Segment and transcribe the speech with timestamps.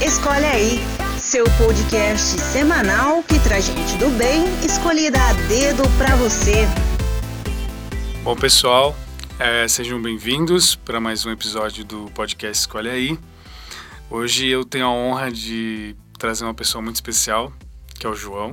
[0.00, 0.78] Escolhe aí,
[1.18, 6.68] seu podcast semanal que traz gente do bem escolhida a dedo para você.
[8.22, 8.96] Bom, pessoal,
[9.40, 13.18] é, sejam bem-vindos para mais um episódio do podcast Escolhe aí.
[14.08, 17.52] Hoje eu tenho a honra de trazer uma pessoa muito especial,
[17.98, 18.52] que é o João.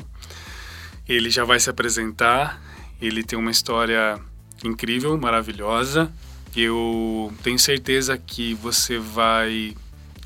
[1.08, 2.60] Ele já vai se apresentar,
[3.00, 4.20] ele tem uma história
[4.64, 6.12] incrível, maravilhosa.
[6.56, 9.76] Eu tenho certeza que você vai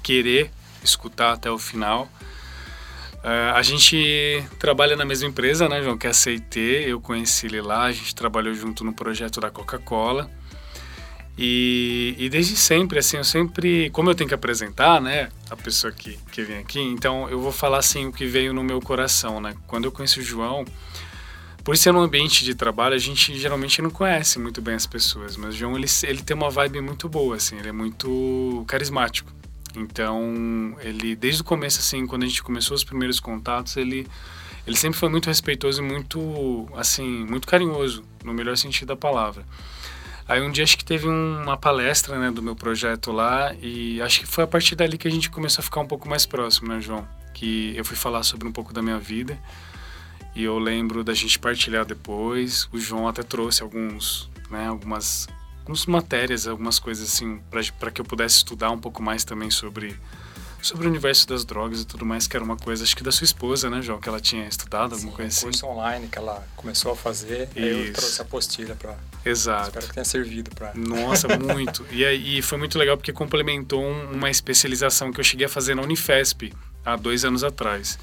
[0.02, 0.50] querer
[0.84, 2.10] escutar até o final.
[3.20, 5.98] Uh, a gente trabalha na mesma empresa, né, João?
[5.98, 6.60] Que é a CIT.
[6.88, 10.30] Eu conheci ele lá, a gente trabalhou junto no projeto da Coca-Cola.
[11.42, 15.90] E, e, desde sempre, assim, eu sempre, como eu tenho que apresentar, né, a pessoa
[15.90, 19.40] que, que vem aqui, então eu vou falar, assim, o que veio no meu coração,
[19.40, 19.56] né.
[19.66, 20.66] Quando eu conheci o João,
[21.64, 25.38] por ser um ambiente de trabalho, a gente geralmente não conhece muito bem as pessoas,
[25.38, 29.39] mas o João, ele, ele tem uma vibe muito boa, assim, ele é muito carismático.
[29.76, 34.08] Então, ele, desde o começo, assim, quando a gente começou os primeiros contatos, ele,
[34.66, 39.46] ele sempre foi muito respeitoso e muito, assim, muito carinhoso, no melhor sentido da palavra.
[40.28, 44.20] Aí um dia acho que teve uma palestra, né, do meu projeto lá e acho
[44.20, 46.68] que foi a partir dali que a gente começou a ficar um pouco mais próximo,
[46.68, 47.08] né, João?
[47.34, 49.40] Que eu fui falar sobre um pouco da minha vida
[50.36, 52.70] e eu lembro da gente partilhar depois.
[52.72, 55.28] O João até trouxe alguns, né, algumas
[55.70, 57.40] algumas matérias, algumas coisas assim,
[57.80, 59.96] para que eu pudesse estudar um pouco mais também sobre
[60.62, 63.14] sobre o universo das drogas e tudo mais, que era uma coisa, acho que da
[63.14, 65.46] sua esposa, né, João, que ela tinha estudado, alguma Sim, coisa assim.
[65.46, 67.60] curso online que ela começou a fazer, Isso.
[67.60, 69.68] aí eu trouxe a apostila para Exato.
[69.70, 70.74] Espero que tenha servido para.
[70.76, 71.86] Nossa, muito.
[71.90, 75.82] e aí foi muito legal porque complementou uma especialização que eu cheguei a fazer na
[75.82, 76.52] Unifesp
[76.84, 77.98] há dois anos atrás.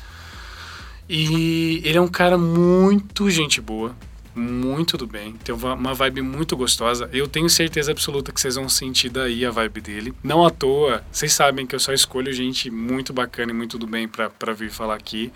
[1.06, 3.95] E ele é um cara muito gente boa,
[4.37, 7.09] muito do bem, tem uma vibe muito gostosa.
[7.12, 10.15] Eu tenho certeza absoluta que vocês vão sentir daí a vibe dele.
[10.23, 13.87] Não à toa, vocês sabem que eu só escolho gente muito bacana e muito do
[13.87, 15.33] bem para vir falar aqui.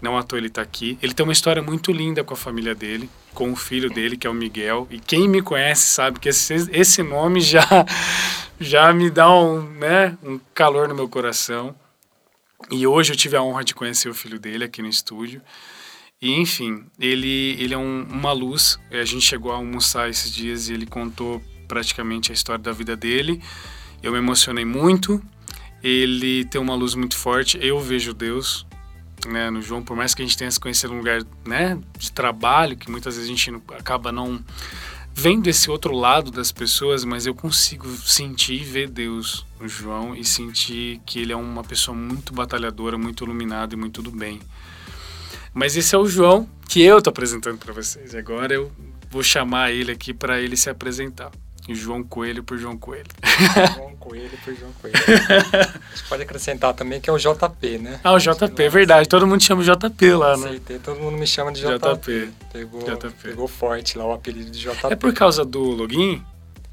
[0.00, 0.98] Não à toa ele tá aqui.
[1.02, 4.26] Ele tem uma história muito linda com a família dele, com o filho dele, que
[4.26, 4.86] é o Miguel.
[4.90, 7.66] E quem me conhece sabe que esse, esse nome já,
[8.60, 11.74] já me dá um, né, um calor no meu coração.
[12.70, 15.40] E hoje eu tive a honra de conhecer o filho dele aqui no estúdio.
[16.24, 18.80] E enfim, ele, ele é um, uma luz.
[18.90, 22.96] A gente chegou a almoçar esses dias e ele contou praticamente a história da vida
[22.96, 23.42] dele.
[24.02, 25.22] Eu me emocionei muito.
[25.82, 27.58] Ele tem uma luz muito forte.
[27.60, 28.66] Eu vejo Deus
[29.26, 32.10] né, no João, por mais que a gente tenha se conhecido um lugar né, de
[32.10, 34.42] trabalho, que muitas vezes a gente acaba não
[35.12, 40.16] vendo esse outro lado das pessoas, mas eu consigo sentir e ver Deus no João
[40.16, 44.40] e sentir que ele é uma pessoa muito batalhadora, muito iluminada e muito do bem.
[45.54, 48.14] Mas esse é o João que eu tô apresentando para vocês.
[48.14, 48.72] Agora eu
[49.08, 51.30] vou chamar ele aqui para ele se apresentar.
[51.68, 53.06] João Coelho por João Coelho.
[53.76, 54.96] João Coelho por João Coelho.
[55.00, 58.00] A gente pode acrescentar também que é o JP, né?
[58.04, 59.08] Ah, o JP, é verdade.
[59.08, 60.46] Todo mundo chama JP lá, né?
[60.46, 61.78] Aceitei, todo mundo me chama de JP.
[61.78, 62.32] JP.
[62.52, 63.14] Pegou, JP.
[63.22, 64.88] pegou forte lá o apelido de JP.
[64.90, 66.22] É por causa do login?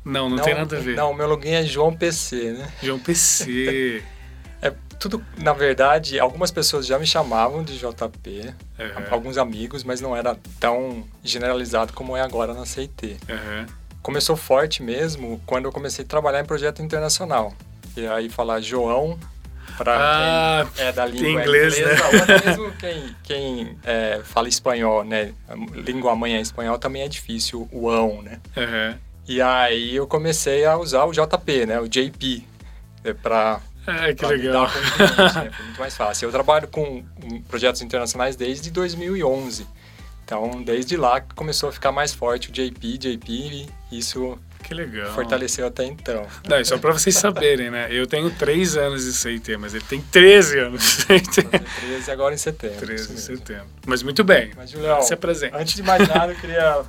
[0.03, 0.95] Não, não, não tem nada a ver.
[0.95, 2.73] Não, meu login é João PC, né?
[2.81, 4.03] João PC.
[5.01, 9.05] tudo, na verdade, algumas pessoas já me chamavam de JP, uhum.
[9.09, 13.17] alguns amigos, mas não era tão generalizado como é agora na CIT.
[13.27, 13.65] Uhum.
[14.03, 17.51] Começou forte mesmo quando eu comecei a trabalhar em projeto internacional.
[17.97, 19.19] E aí falar João
[19.75, 22.09] para ah, quem é da língua inglês, inglesa, né?
[22.13, 25.33] ou até mesmo quem, quem é, fala espanhol, né?
[25.73, 28.39] Língua mãe é espanhol também é difícil o ão, né?
[28.55, 28.97] Uhum.
[29.27, 31.79] E aí eu comecei a usar o JP, né?
[31.79, 32.45] O JP,
[33.03, 34.67] é, para é, que legal.
[34.67, 35.51] Né?
[35.55, 36.27] Foi muito mais fácil.
[36.27, 37.03] Eu trabalho com
[37.47, 39.65] projetos internacionais desde 2011.
[40.23, 45.13] Então, desde lá começou a ficar mais forte o JP, JP, e isso que legal.
[45.13, 46.25] fortaleceu até então.
[46.47, 47.87] Não, só para vocês saberem, né?
[47.91, 51.41] Eu tenho 3 anos de CIT, mas ele tem 13 anos de CIT.
[51.81, 52.77] 13 agora em setembro.
[52.77, 53.67] 13 em setembro.
[53.85, 54.51] Mas muito bem.
[54.55, 55.57] Mas, Julião, se apresenta.
[55.57, 56.81] Antes de mais nada, eu queria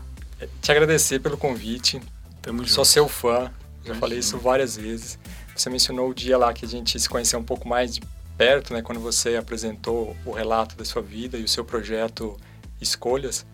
[0.61, 2.01] te agradecer pelo convite.
[2.41, 2.71] Tamo junto.
[2.71, 3.51] Sou seu fã,
[3.85, 5.19] já falei isso várias vezes.
[5.55, 8.01] Você mencionou o dia lá que a gente se conheceu um pouco mais de
[8.37, 8.83] perto, né?
[8.83, 12.37] Quando você apresentou o relato da sua vida e o seu projeto
[12.81, 13.47] Escolhas.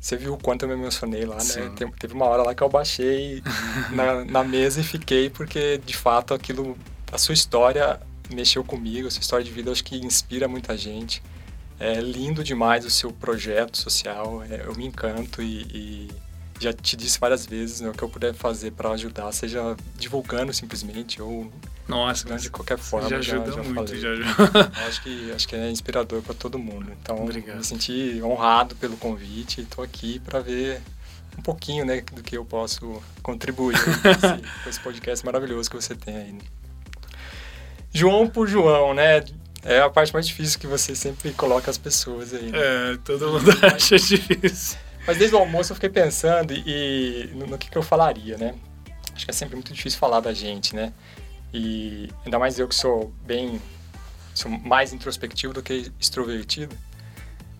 [0.00, 1.42] Você viu o quanto eu me emocionei lá, né?
[1.42, 1.60] Sim.
[1.60, 1.92] né?
[1.98, 3.42] Teve uma hora lá que eu baixei
[3.90, 6.76] na, na mesa e fiquei, porque de fato aquilo,
[7.10, 11.22] a sua história mexeu comigo, a sua história de vida acho que inspira muita gente.
[11.78, 16.10] É lindo demais o seu projeto social, é, eu me encanto e, e
[16.60, 20.52] já te disse várias vezes, né, o que eu puder fazer para ajudar, seja divulgando
[20.52, 21.50] simplesmente ou
[21.86, 23.08] nossa, de qualquer forma.
[23.10, 24.00] Já ajuda já, já muito, falei.
[24.00, 24.72] já ajuda.
[24.88, 26.90] acho que acho que é inspirador para todo mundo.
[27.02, 27.58] Então, Obrigado.
[27.58, 30.80] me senti honrado pelo convite e estou aqui para ver
[31.38, 35.76] um pouquinho, né, do que eu posso contribuir com esse, com esse podcast maravilhoso que
[35.76, 36.38] você tem aí.
[37.92, 39.22] João por João, né?
[39.62, 42.50] É a parte mais difícil que você sempre coloca as pessoas aí.
[42.50, 42.58] Né?
[42.58, 44.78] É, todo mundo acha difícil.
[45.06, 48.54] Mas desde o almoço eu fiquei pensando e, no, no que, que eu falaria, né?
[49.14, 50.92] Acho que é sempre muito difícil falar da gente, né?
[51.52, 53.60] E ainda mais eu que sou bem.
[54.34, 56.76] sou mais introspectivo do que extrovertido.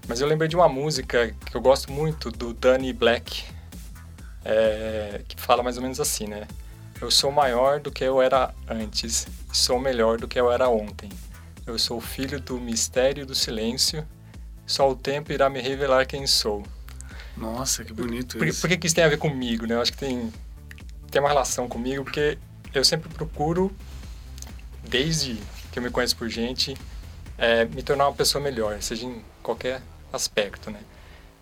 [0.09, 3.45] Mas eu lembrei de uma música que eu gosto muito do Danny Black,
[4.45, 6.47] é, que fala mais ou menos assim, né?
[7.01, 11.09] Eu sou maior do que eu era antes, sou melhor do que eu era ontem.
[11.67, 14.07] Eu sou filho do mistério do silêncio,
[14.67, 16.63] só o tempo irá me revelar quem sou.
[17.37, 18.61] Nossa, que bonito por, isso.
[18.61, 19.75] Por que, que isso tem a ver comigo, né?
[19.75, 20.33] Eu acho que tem,
[21.11, 22.39] tem uma relação comigo, porque
[22.73, 23.75] eu sempre procuro,
[24.89, 25.39] desde
[25.73, 26.77] que eu me conheço por gente,
[27.37, 29.83] é, me tornar uma pessoa melhor, seja em qualquer
[30.13, 30.81] aspecto, né?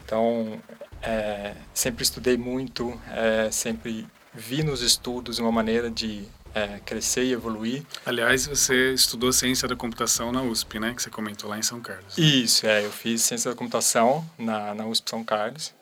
[0.04, 0.60] Então,
[1.02, 7.32] é, sempre estudei muito, é, sempre vi nos estudos uma maneira de é, crescer e
[7.32, 7.82] evoluir.
[8.04, 10.94] Aliás, você estudou ciência da computação na USP, né?
[10.94, 12.16] Que você comentou lá em São Carlos.
[12.16, 12.84] Isso, é.
[12.84, 15.74] Eu fiz ciência da computação na, na USP São Carlos.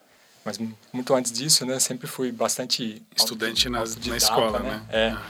[0.45, 0.59] Mas
[0.93, 1.79] muito antes disso, né?
[1.79, 3.03] Sempre fui bastante...
[3.15, 4.71] Estudante na, na escola, né?
[4.71, 4.87] né?
[4.91, 5.09] É.
[5.11, 5.23] Ah,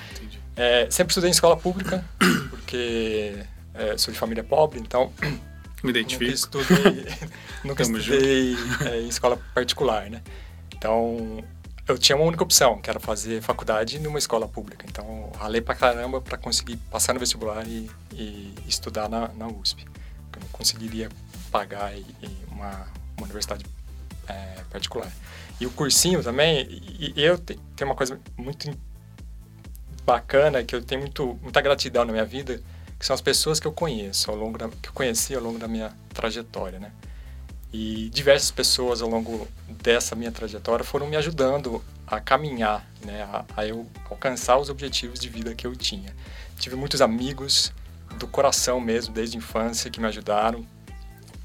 [0.56, 2.04] é, sempre estudei em escola pública,
[2.50, 3.34] porque
[3.74, 5.12] é, sou de família pobre, então...
[5.82, 6.58] Me identifico.
[6.60, 7.06] Nunca estudei,
[7.64, 8.54] nunca estudei
[8.86, 10.22] é, em escola particular, né?
[10.74, 11.42] Então,
[11.90, 14.86] eu tinha uma única opção, que era fazer faculdade numa escola pública.
[14.88, 19.84] Então, ralei pra caramba para conseguir passar no vestibular e, e estudar na, na, USP.
[20.34, 21.08] Eu não conseguiria
[21.50, 21.92] pagar
[22.50, 22.86] uma,
[23.16, 23.64] uma, universidade
[24.30, 25.10] é, particular.
[25.60, 28.70] E o cursinho também, e, e eu te, tenho uma coisa muito
[30.04, 32.62] bacana, que eu tenho muito, muita gratidão na minha vida,
[32.98, 35.58] que são as pessoas que eu conheço, ao longo da, que eu conheci ao longo
[35.58, 36.92] da minha trajetória, né?
[37.72, 43.44] E diversas pessoas ao longo dessa minha trajetória foram me ajudando a caminhar, né, a,
[43.56, 46.14] a eu alcançar os objetivos de vida que eu tinha.
[46.58, 47.72] Tive muitos amigos
[48.18, 50.66] do coração mesmo, desde a infância, que me ajudaram.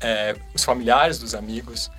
[0.02, 1.92] É, os familiares dos amigos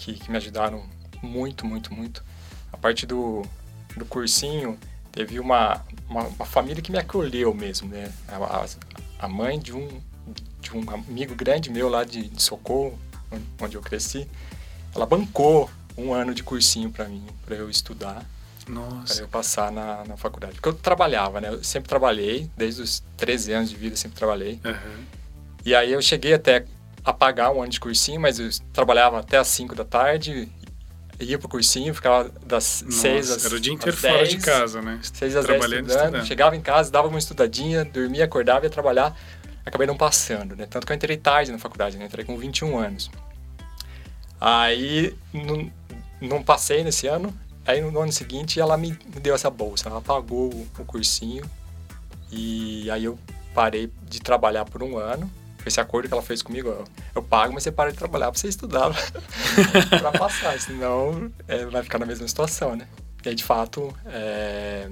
[0.00, 0.82] que, que, me ajudaram
[1.22, 2.24] muito, muito, muito.
[2.72, 3.42] A parte do,
[3.94, 4.78] do cursinho,
[5.12, 8.10] teve uma, uma, uma família que me acolheu mesmo, né?
[8.26, 8.66] A,
[9.18, 10.00] a, mãe de um,
[10.60, 12.98] de um amigo grande meu lá de, de Socorro,
[13.60, 14.26] onde eu cresci,
[14.94, 18.24] ela bancou um ano de cursinho para mim, para eu estudar.
[19.06, 20.54] Para eu passar na, na faculdade.
[20.54, 21.48] Porque eu trabalhava, né?
[21.50, 24.60] Eu sempre trabalhei, desde os 13 anos de vida, sempre trabalhei.
[24.64, 25.04] Uhum.
[25.64, 26.64] E aí eu cheguei até
[27.04, 30.48] a pagar um ano de cursinho, mas eu trabalhava até as 5 da tarde,
[31.18, 34.82] ia pro cursinho, ficava das Nossa, 6 às Era o dia inteiro fora de casa,
[34.82, 35.00] né?
[35.02, 36.26] 6 às 10 estudando, estudando.
[36.26, 39.16] Chegava em casa, dava uma estudadinha, dormia, acordava, ia trabalhar
[39.64, 40.66] acabei não passando, né?
[40.66, 42.06] Tanto que eu entrei tarde na faculdade, né?
[42.06, 43.10] Entrei com 21 anos.
[44.40, 45.70] Aí não,
[46.20, 47.32] não passei nesse ano.
[47.66, 48.92] Aí no ano seguinte ela me,
[49.22, 49.88] deu essa bolsa.
[49.88, 51.44] Ela pagou o, o, cursinho.
[52.30, 53.18] E aí eu
[53.54, 55.30] parei de trabalhar por um ano.
[55.64, 56.84] Esse acordo que ela fez comigo, eu,
[57.14, 58.90] eu pago, mas você para de trabalhar pra você estudar
[60.00, 62.88] pra passar, senão é, vai ficar na mesma situação, né?
[63.24, 64.88] E aí, de fato, é,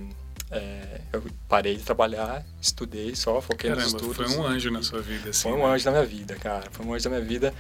[0.51, 4.17] é, eu parei de trabalhar, estudei só, foquei Caramba, nos estudos.
[4.17, 5.49] Foi um anjo na sua vida, assim.
[5.49, 5.75] Foi um né?
[5.75, 6.69] anjo na minha vida, cara.
[6.71, 7.55] Foi um anjo da minha vida.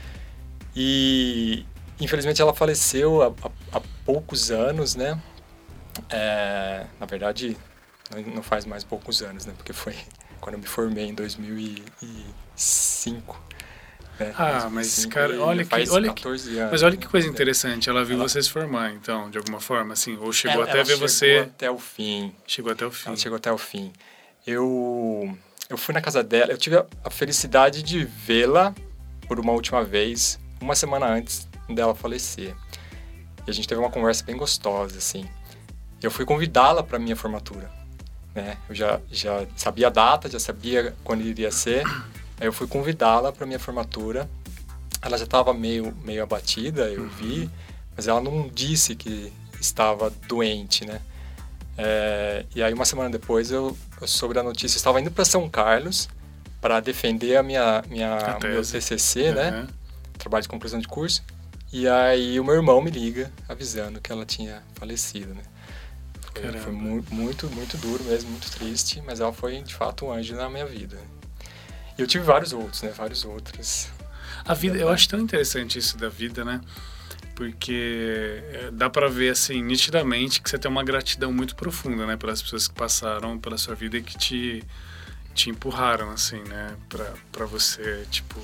[0.74, 1.66] E
[2.00, 3.32] infelizmente ela faleceu há,
[3.72, 5.20] há, poucos anos, né?
[6.08, 7.56] É, na verdade,
[8.34, 9.52] não faz mais poucos anos, né?
[9.56, 9.94] Porque foi
[10.40, 11.14] quando eu me formei em
[12.58, 13.48] 2005.
[14.20, 17.88] É, ah, mas cara, olha que, olha que, anos, mas olha que coisa interessante.
[17.88, 20.78] Ela viu ela, você se formar, então, de alguma forma, assim, ou chegou ela, até
[20.78, 21.48] ela ver você.
[21.48, 22.34] até o fim.
[22.44, 23.08] Chegou até o fim.
[23.08, 23.92] Ela chegou até o fim.
[24.44, 25.38] Eu,
[25.70, 26.50] eu fui na casa dela.
[26.50, 28.74] Eu tive a, a felicidade de vê-la
[29.28, 32.56] por uma última vez, uma semana antes dela falecer.
[33.46, 35.28] E a gente teve uma conversa bem gostosa, assim.
[36.02, 37.70] Eu fui convidá-la para minha formatura,
[38.34, 38.56] né?
[38.68, 41.84] Eu já já sabia a data, já sabia quando iria ser.
[42.40, 44.28] Aí eu fui convidá-la para minha formatura.
[45.02, 47.50] Ela já estava meio, meio abatida, eu vi, uhum.
[47.96, 51.00] mas ela não disse que estava doente, né?
[51.76, 55.24] É, e aí uma semana depois eu, eu soube a notícia, eu estava indo para
[55.24, 56.08] São Carlos
[56.60, 59.34] para defender a minha, minha a meu TCC, uhum.
[59.34, 59.66] né?
[60.18, 61.22] Trabalho de conclusão de curso.
[61.72, 65.42] E aí o meu irmão me liga avisando que ela tinha falecido, né?
[66.34, 70.12] Foi, foi muito, muito, muito duro mesmo, muito triste, mas ela foi de fato um
[70.12, 70.98] anjo na minha vida.
[71.98, 72.92] E eu tive vários outros, né?
[72.96, 73.88] Vários outros.
[74.44, 76.60] A vida, eu acho tão interessante isso da vida, né?
[77.34, 82.16] Porque é, dá para ver assim nitidamente que você tem uma gratidão muito profunda, né,
[82.16, 84.64] pelas pessoas que passaram pela sua vida e que te
[85.34, 86.74] te empurraram assim, né,
[87.30, 88.40] para você, tipo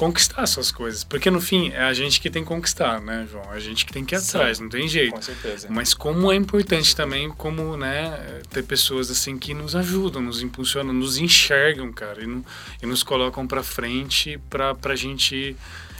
[0.00, 1.04] conquistar suas coisas.
[1.04, 3.52] Porque no fim é a gente que tem que conquistar, né, João?
[3.52, 5.12] É a gente que tem que ir Sim, atrás, não tem jeito.
[5.12, 5.66] Com certeza.
[5.68, 10.94] Mas como é importante também, como, né, ter pessoas assim que nos ajudam, nos impulsionam,
[10.94, 12.42] nos enxergam, cara, e, no,
[12.82, 15.54] e nos colocam pra frente pra, pra gente.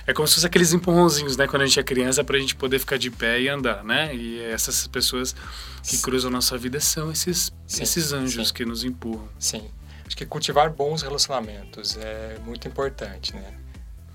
[0.07, 2.79] É como se fosse aqueles empurrãozinhos, né, quando a gente é criança, pra gente poder
[2.79, 4.17] ficar de pé e andar, né?
[4.17, 5.37] E essas pessoas
[5.87, 8.55] que cruzam a nossa vida são esses, Sim, esses anjos sim.
[8.55, 9.29] que nos empurram.
[9.39, 9.71] Sim.
[10.07, 13.61] Acho que cultivar bons relacionamentos é muito importante, né?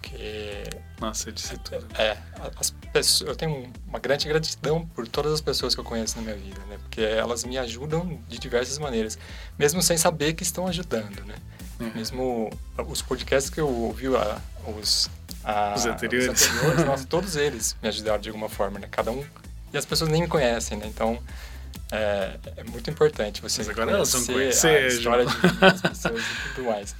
[0.09, 0.63] Porque
[1.01, 1.85] Nossa, eu disse tudo.
[1.97, 2.15] é,
[2.59, 6.21] as pessoas, eu tenho uma grande gratidão por todas as pessoas que eu conheço na
[6.21, 6.77] minha vida, né?
[6.81, 9.17] Porque elas me ajudam de diversas maneiras,
[9.57, 11.35] mesmo sem saber que estão ajudando, né?
[11.79, 11.91] Uhum.
[11.95, 12.50] Mesmo
[12.88, 14.39] os podcasts que eu ouvi, a-
[14.79, 15.09] os,
[15.43, 16.41] a- Os anteriores.
[16.41, 18.88] os anteriores, nossa, todos eles me ajudaram de alguma forma, né?
[18.89, 19.25] Cada um
[19.74, 20.85] e as pessoas nem me conhecem, né?
[20.88, 21.19] Então
[21.91, 26.53] é, é muito importante você Mas agora conhecer conhecer, a história de das pessoas e
[26.55, 26.95] tudo mais.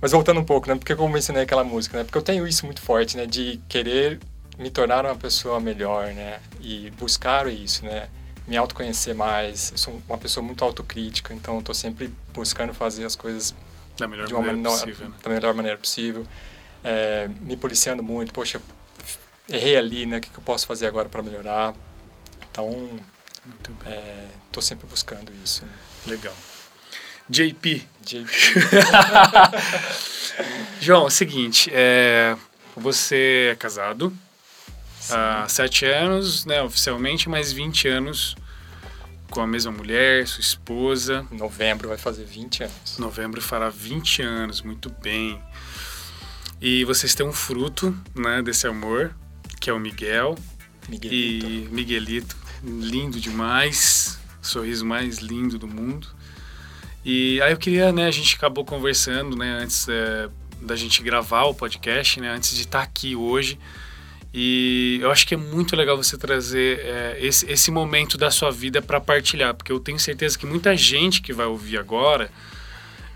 [0.00, 0.74] Mas voltando um pouco, né?
[0.76, 2.04] Porque eu mencionei aquela música, né?
[2.04, 3.26] Porque eu tenho isso muito forte, né?
[3.26, 4.20] De querer
[4.58, 6.40] me tornar uma pessoa melhor, né?
[6.60, 8.08] E buscar isso, né?
[8.46, 9.72] Me autoconhecer mais.
[9.72, 13.54] Eu sou uma pessoa muito autocrítica, então eu tô sempre buscando fazer as coisas
[13.98, 15.14] Da melhor de uma maneira menor- possível, né?
[15.22, 16.26] da melhor maneira possível.
[16.84, 18.32] É, me policiando muito.
[18.32, 18.60] Poxa,
[19.48, 20.18] errei ali, né?
[20.18, 21.74] O que, que eu posso fazer agora para melhorar?
[22.50, 22.70] Então,
[23.84, 23.92] bem.
[23.92, 24.28] é,
[24.60, 25.64] sempre buscando isso.
[26.06, 26.34] Legal.
[27.28, 27.86] JP,
[30.80, 32.36] João, é o seguinte, é,
[32.76, 34.12] você é casado
[35.10, 38.36] há sete anos, né, oficialmente, mais 20 anos
[39.30, 41.26] com a mesma mulher, sua esposa.
[41.30, 42.98] em novembro vai fazer 20 anos.
[42.98, 45.40] Novembro fará 20 anos, muito bem.
[46.60, 49.14] E vocês têm um fruto, né, desse amor,
[49.60, 50.36] que é o Miguel.
[50.88, 51.46] Miguelito.
[51.46, 56.08] E Miguelito, lindo demais, sorriso mais lindo do mundo.
[57.08, 60.28] E aí eu queria, né, a gente acabou conversando, né, antes é,
[60.60, 63.60] da gente gravar o podcast, né, antes de estar aqui hoje.
[64.34, 68.50] E eu acho que é muito legal você trazer é, esse, esse momento da sua
[68.50, 72.28] vida para partilhar, porque eu tenho certeza que muita gente que vai ouvir agora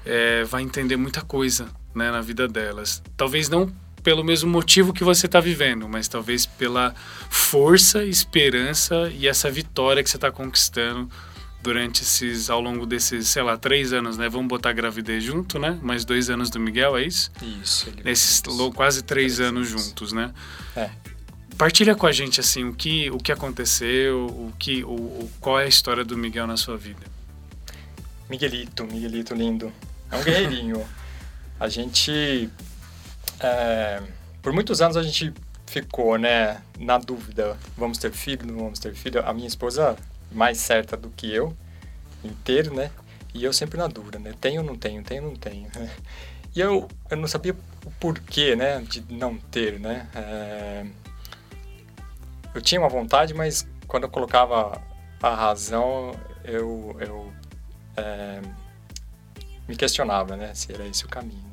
[0.07, 3.03] é, vai entender muita coisa né, na vida delas.
[3.17, 6.95] Talvez não pelo mesmo motivo que você está vivendo, mas talvez pela
[7.29, 11.11] força, esperança e essa vitória que você está conquistando
[11.63, 14.29] durante esses, ao longo desses, sei lá, três anos, né?
[14.29, 15.79] Vamos botar a gravidez junto, né?
[15.83, 17.31] Mais dois anos do Miguel, é isso?
[17.63, 17.89] Isso.
[17.89, 18.43] Ele, Nesses
[18.75, 19.85] quase três, Três anos anos.
[19.87, 20.33] juntos, né?
[20.75, 20.91] É.
[21.59, 25.61] Partilha com a gente assim o que o que aconteceu, o que o, o- qual
[25.61, 27.03] é a história do Miguel na sua vida.
[28.29, 29.73] Miguelito, Miguelito lindo.
[30.11, 30.87] É um guerreirinho.
[31.61, 32.49] a gente.
[33.41, 34.03] é,
[34.41, 35.33] por muitos anos a gente
[35.67, 39.23] ficou, né, na dúvida: vamos ter filho, não vamos ter filho?
[39.27, 39.97] A minha esposa,
[40.33, 41.57] mais certa do que eu,
[42.25, 42.91] inteiro, né?
[43.33, 44.35] E eu sempre na dúvida, né?
[44.41, 45.03] Tenho ou não tenho?
[45.03, 45.69] Tenho ou não tenho?
[45.75, 45.91] né?
[46.53, 47.55] E eu, eu não sabia
[47.87, 50.09] o porquê, né, de não ter, né?
[50.13, 50.85] É,
[52.53, 54.83] eu tinha uma vontade, mas quando eu colocava
[55.23, 57.33] a razão, eu, eu
[57.97, 58.41] é,
[59.69, 61.49] me questionava, né, se era esse o caminho.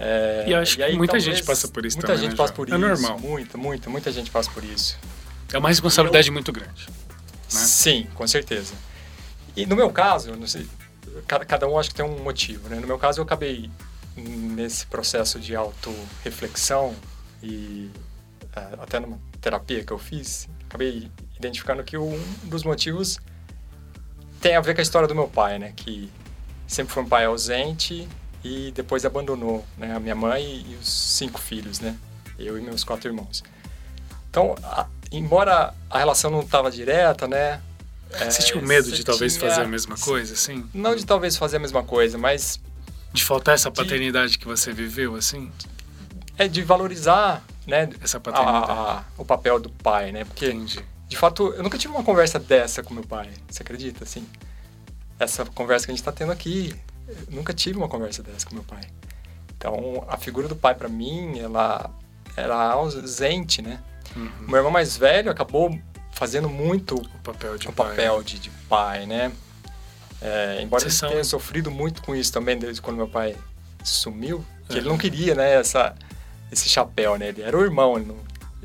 [0.00, 2.32] É, E eu acho que aí, muita talvez, gente passa por isso muita também, gente
[2.32, 2.78] né, passa por É isso.
[2.80, 3.18] normal.
[3.20, 4.98] Muita, muita, muita gente passa por isso.
[5.52, 6.88] É uma responsabilidade muito grande.
[7.52, 7.60] Né?
[7.60, 8.74] Sim, com certeza.
[9.56, 10.68] E no meu caso, sei,
[11.26, 12.78] cada, cada um acho que tem um motivo, né?
[12.80, 13.70] No meu caso, eu acabei
[14.16, 16.94] nesse processo de autorreflexão
[17.42, 17.90] e
[18.54, 23.18] eh, até numa terapia que eu fiz, acabei identificando que um dos motivos
[24.40, 25.72] tem a ver com a história do meu pai, né?
[25.76, 26.10] Que
[26.66, 28.08] sempre foi um pai ausente
[28.42, 29.94] e depois abandonou né?
[29.94, 31.96] a minha mãe e os cinco filhos, né?
[32.38, 33.42] Eu e meus quatro irmãos.
[34.30, 37.60] Então, a- embora a relação não estava direta, né?
[38.10, 40.64] Você é, tinha um medo de talvez tinha- fazer a mesma coisa, assim?
[40.72, 42.60] Não de talvez fazer a mesma coisa, mas
[43.12, 45.50] De faltar essa De- paternidade que você viveu, assim?
[46.38, 47.88] é de valorizar, né?
[48.02, 48.70] Essa a- paternidade.
[48.70, 50.24] a- o papel do pai, né?
[50.24, 50.84] Porque Entendi.
[51.08, 53.30] de fato, eu nunca tive uma conversa dessa com meu pai.
[53.48, 54.26] Você acredita, assim?
[55.18, 56.74] Essa conversa que a gente está tendo aqui,
[57.08, 58.82] eu nunca tive uma conversa dessa com meu pai.
[59.56, 61.90] Então, a figura do pai para mim, ela
[62.36, 63.80] era ausente, né?
[64.16, 64.30] Uhum.
[64.48, 65.78] Meu irmão mais velho acabou
[66.12, 67.90] fazendo muito O papel de o pai.
[67.90, 69.30] papel de, de pai, né?
[70.22, 73.36] É, embora Vocês ele são- tenha sofrido muito com isso também desde quando meu pai
[73.84, 74.92] sumiu, que ele Uhum.
[74.92, 75.94] não queria, né, essa,
[76.50, 77.28] esse chapéu, né?
[77.28, 78.16] Ele era o irmão, ele não...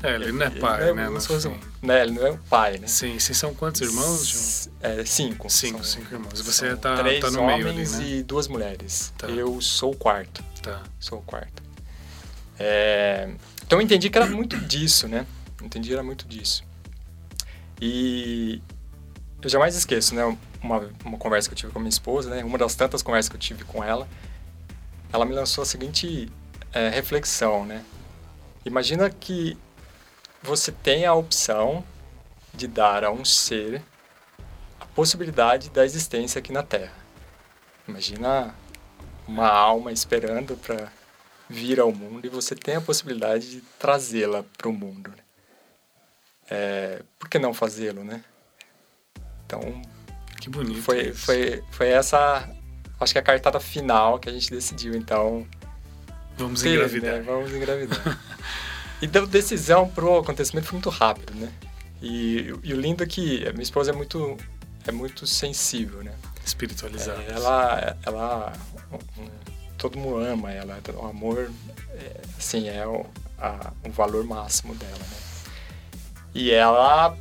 [0.02, 1.08] É, ele não é pai, não é- né?
[1.10, 1.60] não sou- fim.
[1.80, 2.02] né?
[2.02, 2.88] Ele não é o pai, né?
[2.88, 4.74] Sim, vocês são quantos irmãos, João?
[4.98, 5.48] É, cinco.
[5.48, 6.40] Cinco, São- cinco irmãos.
[6.40, 8.04] Você tá- três tá no meio ali, homens né?
[8.06, 9.12] e duas mulheres.
[9.16, 9.28] Tá.
[9.28, 10.42] Eu sou o quarto.
[10.60, 10.82] Tá.
[10.98, 11.62] Sou o quarto.
[12.58, 13.28] É,
[13.64, 15.24] então eu entendi que era muito disso, né?
[15.62, 16.64] Entendi era muito disso.
[17.80, 18.62] E
[19.42, 20.24] eu jamais esqueço, né?
[20.62, 22.44] Uma, uma conversa que eu tive com minha esposa, né?
[22.44, 24.08] Uma das tantas conversas que eu tive com ela.
[25.12, 26.30] Ela me lançou a seguinte
[26.72, 27.84] é, reflexão, né?
[28.64, 29.58] Imagina que
[30.42, 31.84] você tem a opção
[32.54, 33.82] de dar a um ser
[34.80, 36.94] a possibilidade da existência aqui na Terra.
[37.88, 38.54] Imagina
[39.26, 40.92] uma alma esperando para
[41.48, 45.10] vir ao mundo e você tem a possibilidade de trazê-la para o mundo.
[45.10, 45.21] Né?
[46.54, 48.22] É, por que não fazê-lo, né?
[49.46, 49.80] Então,
[50.38, 50.82] que bonito.
[50.82, 51.24] Foi, isso.
[51.24, 52.46] foi, foi essa,
[53.00, 54.94] acho que a cartada final que a gente decidiu.
[54.94, 55.46] Então,
[56.36, 57.14] vamos ter, engravidar.
[57.14, 57.22] Né?
[57.22, 58.20] Vamos engravidar.
[59.00, 61.50] e deu decisão pro acontecimento foi muito rápido, né?
[62.02, 64.36] E, e o lindo é que a minha esposa é muito,
[64.86, 66.12] é muito sensível, né?
[66.44, 67.22] Espiritualizada.
[67.22, 68.52] É, ela, ela,
[69.78, 70.78] todo mundo ama ela.
[70.96, 71.50] O amor,
[71.94, 73.06] é, assim, é o,
[73.38, 75.31] a, o valor máximo dela, né?
[76.34, 77.16] E ela,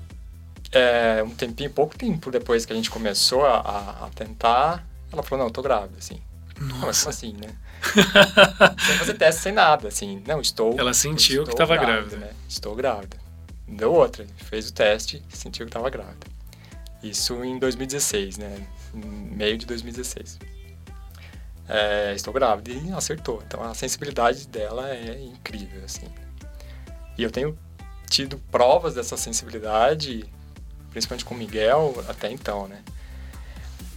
[0.72, 3.60] é, um tempinho, pouco tempo depois que a gente começou a,
[4.06, 6.22] a, tentar, ela falou, não, eu tô grávida, assim.
[6.60, 6.86] Nossa.
[6.86, 7.56] Mas assim, né?
[8.80, 10.24] sem fazer teste, sem nada, assim.
[10.28, 10.80] Não, estou...
[10.80, 12.10] Ela sentiu estou que estava grávida.
[12.10, 12.26] grávida.
[12.28, 12.34] Né?
[12.48, 13.18] Estou grávida.
[13.68, 16.28] Deu outra, fez o teste, sentiu que estava grávida.
[17.02, 18.68] Isso em 2016, né?
[18.94, 20.40] meio de 2016.
[21.68, 23.42] É, estou grávida e acertou.
[23.48, 26.08] Então a sensibilidade dela é incrível, assim.
[27.18, 27.58] E eu tenho
[28.12, 30.26] tido provas dessa sensibilidade,
[30.92, 32.84] principalmente com o Miguel, até então, né?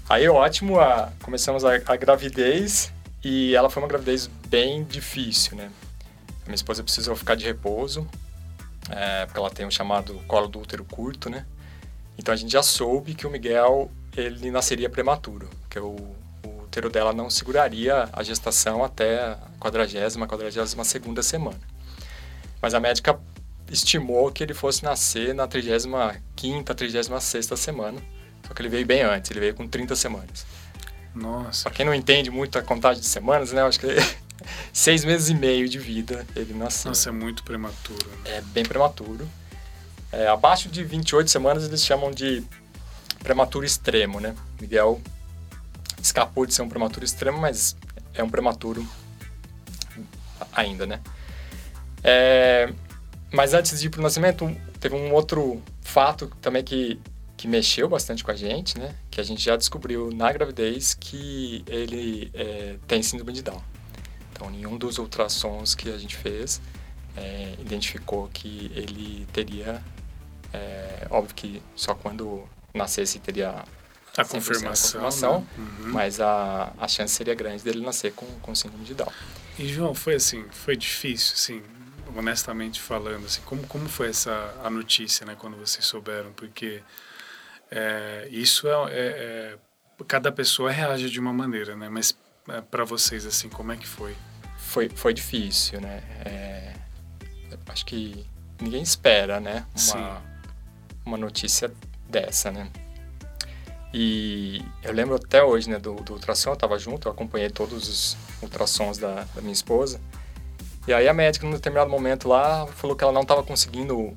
[0.09, 2.93] Aí ótimo, a, começamos a, a gravidez
[3.25, 5.69] e ela foi uma gravidez bem difícil, né?
[6.43, 8.07] A minha esposa precisou ficar de repouso,
[8.89, 11.45] é, porque ela tem um chamado colo do útero curto, né?
[12.17, 15.97] Então a gente já soube que o Miguel ele nasceria prematuro, que o,
[16.45, 21.59] o útero dela não seguraria a gestação até a quadragésima, quadragésima segunda semana.
[22.63, 23.19] Mas a médica
[23.71, 26.21] estimou que ele fosse nascer na 35ª,
[26.65, 28.01] 36ª semana,
[28.47, 30.47] só que ele veio bem antes, ele veio com 30 semanas.
[31.15, 31.65] Nossa.
[31.65, 33.87] Pra quem não entende muito a contagem de semanas, né, eu acho que
[34.73, 36.91] seis meses e meio de vida ele nasceu.
[36.91, 38.07] Nossa, é muito prematuro.
[38.25, 38.37] Né?
[38.37, 39.29] É bem prematuro.
[40.13, 42.45] É, abaixo de 28 semanas eles chamam de
[43.21, 44.35] prematuro extremo, né?
[44.61, 45.01] Miguel
[46.01, 47.75] escapou de ser um prematuro extremo, mas
[48.13, 48.87] é um prematuro
[50.53, 51.01] ainda, né?
[52.03, 52.73] É,
[53.35, 57.01] mas antes de ir para o nascimento, teve um outro fato também que,
[57.37, 58.95] que mexeu bastante com a gente, né?
[59.11, 63.61] Que a gente já descobriu na gravidez que ele é, tem síndrome de Down.
[64.33, 66.61] Então, nenhum dos ultrassons que a gente fez
[67.17, 69.83] é, identificou que ele teria.
[70.53, 73.65] É, óbvio que só quando nascesse teria
[74.17, 75.47] a confirmação, a confirmação né?
[75.59, 75.93] uhum.
[75.93, 79.11] mas a, a chance seria grande dele nascer com, com síndrome de Down.
[79.59, 81.63] E João, foi assim, foi difícil, assim,
[82.15, 86.33] honestamente falando, assim, como, como foi essa a notícia, né, quando vocês souberam?
[86.33, 86.83] Porque
[87.71, 89.59] é, isso é, é, é,
[90.07, 91.89] cada pessoa reage de uma maneira, né?
[91.89, 92.17] Mas
[92.49, 94.15] é, para vocês, assim, como é que foi?
[94.59, 96.03] Foi, foi difícil, né?
[96.25, 96.75] É,
[97.69, 98.25] acho que
[98.61, 99.67] ninguém espera, né?
[99.93, 100.23] Uma,
[101.05, 101.73] uma notícia
[102.09, 102.71] dessa, né?
[103.93, 107.89] E eu lembro até hoje, né, do, do ultrassom, eu tava junto, eu acompanhei todos
[107.89, 110.01] os ultrassons da, da minha esposa.
[110.87, 114.15] E aí a médica, num determinado momento lá, falou que ela não estava conseguindo,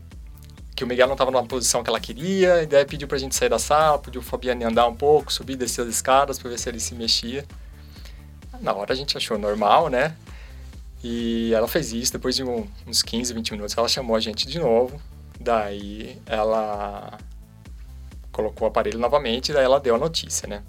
[0.76, 3.36] que o Miguel não estava numa posição que ela queria, e daí pediu pra gente
[3.36, 6.50] sair da sala, pediu o Fabiane andar um pouco, subir e descer as escadas para
[6.50, 7.46] ver se ele se mexia.
[8.60, 10.16] Na hora a gente achou normal, né?
[11.02, 14.46] E ela fez isso, depois de um, uns 15, 20 minutos, ela chamou a gente
[14.46, 15.00] de novo.
[15.40, 17.18] Daí ela
[18.32, 20.64] colocou o aparelho novamente daí ela deu a notícia, né?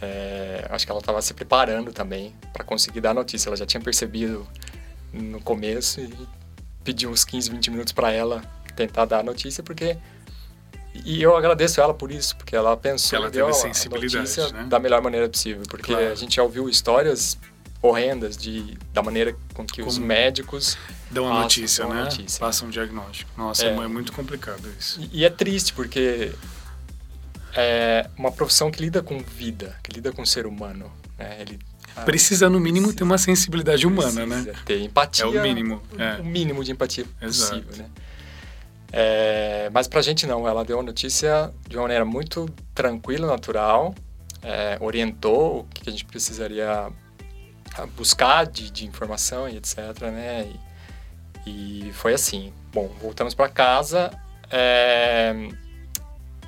[0.00, 3.48] É, acho que ela estava se preparando também para conseguir dar a notícia.
[3.48, 4.46] Ela já tinha percebido
[5.12, 6.12] no começo e
[6.84, 8.42] pediu uns 15, 20 minutos para ela
[8.74, 9.96] tentar dar a notícia, porque.
[11.04, 14.64] E eu agradeço ela por isso, porque ela pensou ela deu a notícia né?
[14.64, 15.62] da melhor maneira possível.
[15.68, 16.10] Porque claro.
[16.10, 17.38] a gente já ouviu histórias
[17.80, 20.76] horrendas de, da maneira com que Como os médicos
[21.10, 22.04] dão a notícia, né?
[22.04, 22.40] Notícia.
[22.40, 23.30] Passam um diagnóstico.
[23.36, 25.00] Nossa, é, é muito complicado isso.
[25.00, 26.32] E, e é triste, porque
[27.54, 30.90] é uma profissão que lida com vida, que lida com o ser humano.
[31.16, 31.38] Né?
[31.40, 31.58] Ele
[32.04, 34.52] precisa no mínimo ter uma sensibilidade humana, né?
[34.64, 35.24] Ter empatia.
[35.24, 35.82] É o mínimo.
[35.98, 36.20] É.
[36.20, 37.62] O mínimo de empatia Exato.
[37.62, 37.90] possível, né?
[38.90, 43.94] É, mas pra gente não, ela deu a notícia de uma maneira muito tranquila, natural,
[44.42, 46.90] é, orientou o que a gente precisaria
[47.76, 49.76] ah, buscar de, de informação e etc,
[50.12, 50.50] né?
[51.46, 52.52] E, e foi assim.
[52.72, 54.10] Bom, voltamos para casa,
[54.50, 55.34] é,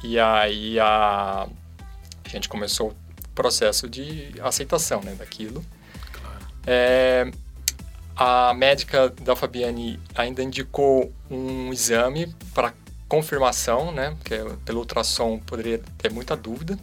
[0.03, 1.47] e aí a,
[2.25, 2.95] a gente começou o
[3.41, 5.65] processo de aceitação né, daquilo.
[6.13, 6.39] Claro.
[6.67, 7.31] É,
[8.15, 12.75] a médica da Fabiane ainda indicou um exame para
[13.09, 14.15] confirmação, né?
[14.19, 16.79] Porque pelo ultrassom poderia ter muita dúvida.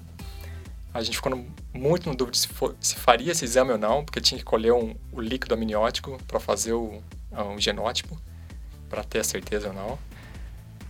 [0.92, 4.20] A gente ficou muito na dúvida se, for, se, faria esse exame ou não, porque
[4.20, 8.20] tinha que colher um, o líquido amniótico para fazer o, um genótipo,
[8.90, 10.00] para ter a certeza ou não.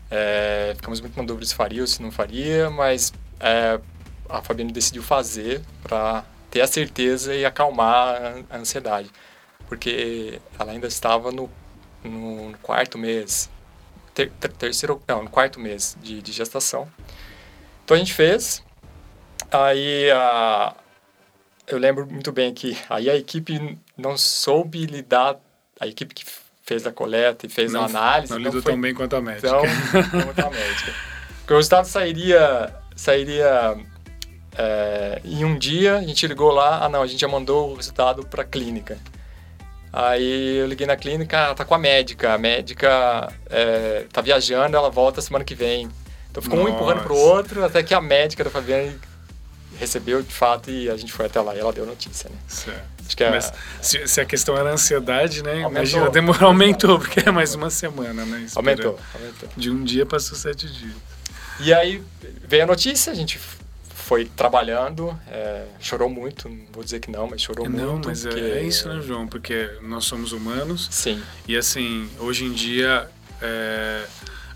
[0.10, 3.82] É, ficamos muito na dúvida se faria ou se não faria, mas é,
[4.30, 9.10] a Fabiana decidiu fazer para ter a certeza e acalmar a ansiedade,
[9.68, 11.50] porque ela ainda estava no,
[12.04, 13.50] no quarto mês,
[14.14, 16.88] ter, ter, terceiro, não, no quarto mês de, de gestação.
[17.84, 18.64] Então a gente fez,
[19.52, 20.74] aí a,
[21.68, 25.38] eu lembro muito bem que aí a equipe não soube lidar,
[25.80, 26.26] a equipe que
[26.64, 28.32] fez a coleta e fez não, a análise.
[28.32, 29.50] Não, não lidou tão bem quanto a médica.
[29.50, 30.94] Tão, quanto a médica.
[31.40, 33.78] Porque o resultado sairia, sairia
[34.58, 37.76] é, em um dia, a gente ligou lá, ah não, a gente já mandou o
[37.76, 38.98] resultado para a clínica.
[39.94, 44.76] Aí eu liguei na clínica, ah, tá com a médica, a médica é, tá viajando,
[44.76, 45.90] ela volta semana que vem.
[46.30, 46.72] Então ficou Nossa.
[46.72, 48.94] um empurrando pro outro, até que a médica da Fabiana
[49.80, 52.36] recebeu de fato e a gente foi até lá e ela deu notícia, né?
[52.48, 52.98] Certo.
[53.06, 55.64] Acho que é Mas se, se, a questão era ansiedade, né?
[55.64, 58.48] Aumentou, Imagina, demorou, aumentou, porque é mais uma semana, né?
[58.56, 59.50] Aumentou, aumentou.
[59.56, 60.96] De um dia passou sete dias.
[61.60, 62.04] E aí
[62.48, 63.40] veio a notícia, a gente
[64.08, 68.06] foi trabalhando, é, chorou muito, não vou dizer que não, mas chorou não, muito.
[68.06, 69.28] Não, mas é, é, isso, né, João?
[69.28, 70.88] Porque nós somos humanos.
[70.90, 71.22] Sim.
[71.46, 73.10] E assim, hoje em dia,
[73.42, 74.06] é,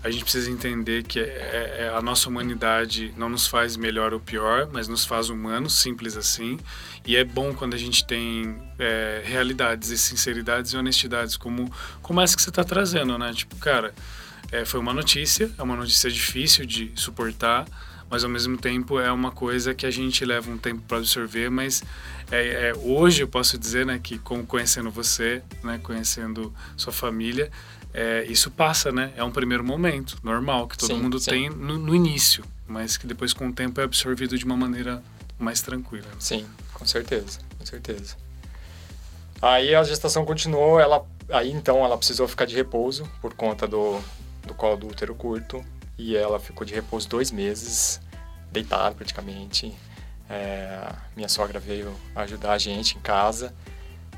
[0.02, 4.14] a gente precisa entender que é, é, é, a nossa humanidade não nos faz melhor
[4.14, 6.58] ou pior, mas nos faz humanos, simples assim.
[7.04, 8.56] E é bom quando a gente tem
[9.22, 13.34] realidades e sinceridades e honestidades, como, como essa que você está trazendo, né?
[13.34, 13.92] Tipo, cara,
[14.64, 17.66] foi uma notícia, é uma notícia difícil de suportar,
[18.12, 21.48] mas ao mesmo tempo é uma coisa que a gente leva um tempo para absorver,
[21.48, 21.82] mas
[22.30, 27.50] é, é, hoje eu posso dizer né, que, como conhecendo você, né, conhecendo sua família,
[27.94, 29.14] é, isso passa, né?
[29.16, 31.30] É um primeiro momento normal que todo sim, mundo sim.
[31.30, 35.02] tem no, no, início, mas que depois com o tempo é absorvido de uma maneira
[35.38, 36.06] mais tranquila.
[36.08, 36.16] Né?
[36.18, 38.14] Sim, com certeza, com certeza.
[39.40, 43.98] Aí a gestação continuou, ela aí então ela precisou ficar de repouso por conta do,
[44.46, 45.64] do colo do útero curto
[45.96, 48.00] e ela ficou de repouso dois meses,
[48.52, 49.74] deitada praticamente.
[50.30, 53.52] É, minha sogra veio ajudar a gente em casa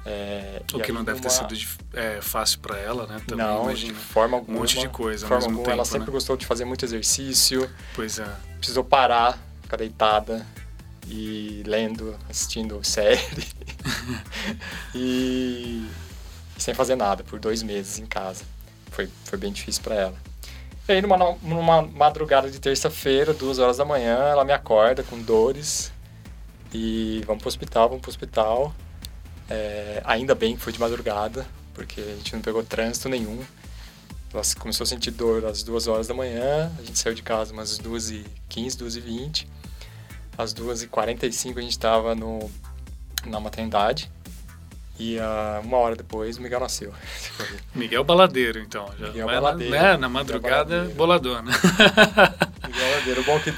[0.06, 1.22] é, o que não deve uma...
[1.22, 3.22] ter sido é, fácil para ela, né?
[3.26, 3.94] Também, não, imagina.
[3.94, 4.58] de forma alguma.
[4.58, 6.12] Um monte de coisa, forma alguma, tempo, Ela sempre né?
[6.12, 7.70] gostou de fazer muito exercício.
[7.94, 8.28] Pois é.
[8.58, 10.46] Precisou parar, ficar deitada
[11.06, 13.22] e lendo, assistindo série.
[14.94, 15.88] e
[16.58, 18.44] sem fazer nada por dois meses em casa.
[18.90, 20.33] Foi, foi bem difícil para ela.
[20.86, 25.18] E aí, numa, numa madrugada de terça-feira, duas horas da manhã, ela me acorda com
[25.18, 25.90] dores
[26.74, 28.74] e vamos pro hospital, vamos pro hospital.
[29.48, 33.42] É, ainda bem que foi de madrugada, porque a gente não pegou trânsito nenhum.
[34.30, 37.54] Ela começou a sentir dor às duas horas da manhã, a gente saiu de casa
[37.54, 39.46] umas 2h15, 2h20.
[40.36, 42.14] Às 2h45 a gente estava
[43.24, 44.10] na maternidade.
[44.98, 46.92] E uh, uma hora depois o Miguel nasceu.
[47.74, 48.88] Miguel Baladeiro, então.
[48.98, 49.72] Já Miguel Baladeiro.
[49.72, 49.96] Né?
[49.96, 51.50] Na madrugada, boladona.
[52.66, 53.20] Miguel Baladeiro.
[53.20, 53.54] O bom que,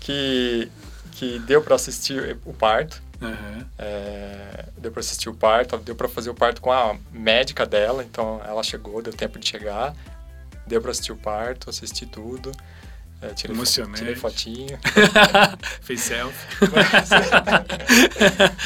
[0.00, 0.72] que,
[1.12, 3.00] que deu para assistir o parto.
[3.20, 3.64] Uhum.
[3.78, 8.02] É, deu para assistir o parto, deu para fazer o parto com a médica dela,
[8.02, 9.94] então ela chegou, deu tempo de chegar,
[10.66, 12.50] deu para assistir o parto, assisti tudo.
[13.20, 13.98] É, tirei, Emocionante.
[13.98, 14.78] tirei fotinho.
[15.82, 16.56] Fez selfie.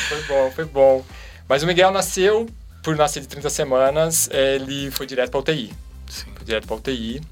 [0.09, 1.05] foi bom, foi bom.
[1.49, 2.49] Mas o Miguel nasceu,
[2.83, 5.73] por nascer de 30 semanas, ele foi direto para UTI.
[6.09, 6.33] Sim.
[6.35, 7.23] Foi direto para UTI.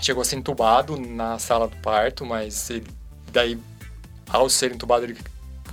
[0.00, 2.86] Chegou a ser entubado na sala do parto, mas ele,
[3.32, 3.58] daí,
[4.28, 5.16] ao ser entubado, ele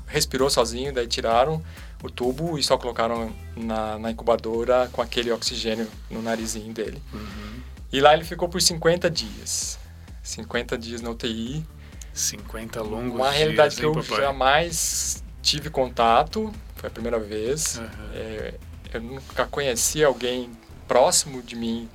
[0.08, 1.64] respirou sozinho, daí tiraram
[2.04, 7.02] o tubo e só colocaram na, na incubadora com aquele oxigênio no narizinho dele.
[7.14, 7.62] Uhum.
[7.92, 9.78] E lá ele ficou por 50 dias.
[10.24, 11.66] 50 dias na UTI.
[12.14, 14.22] 50 longos Uma realidade dias, que eu papai?
[14.22, 17.78] jamais tive contato, foi a primeira vez.
[17.78, 17.86] Uhum.
[18.16, 18.54] É,
[18.92, 20.50] eu nunca conheci alguém
[20.88, 21.88] próximo de mim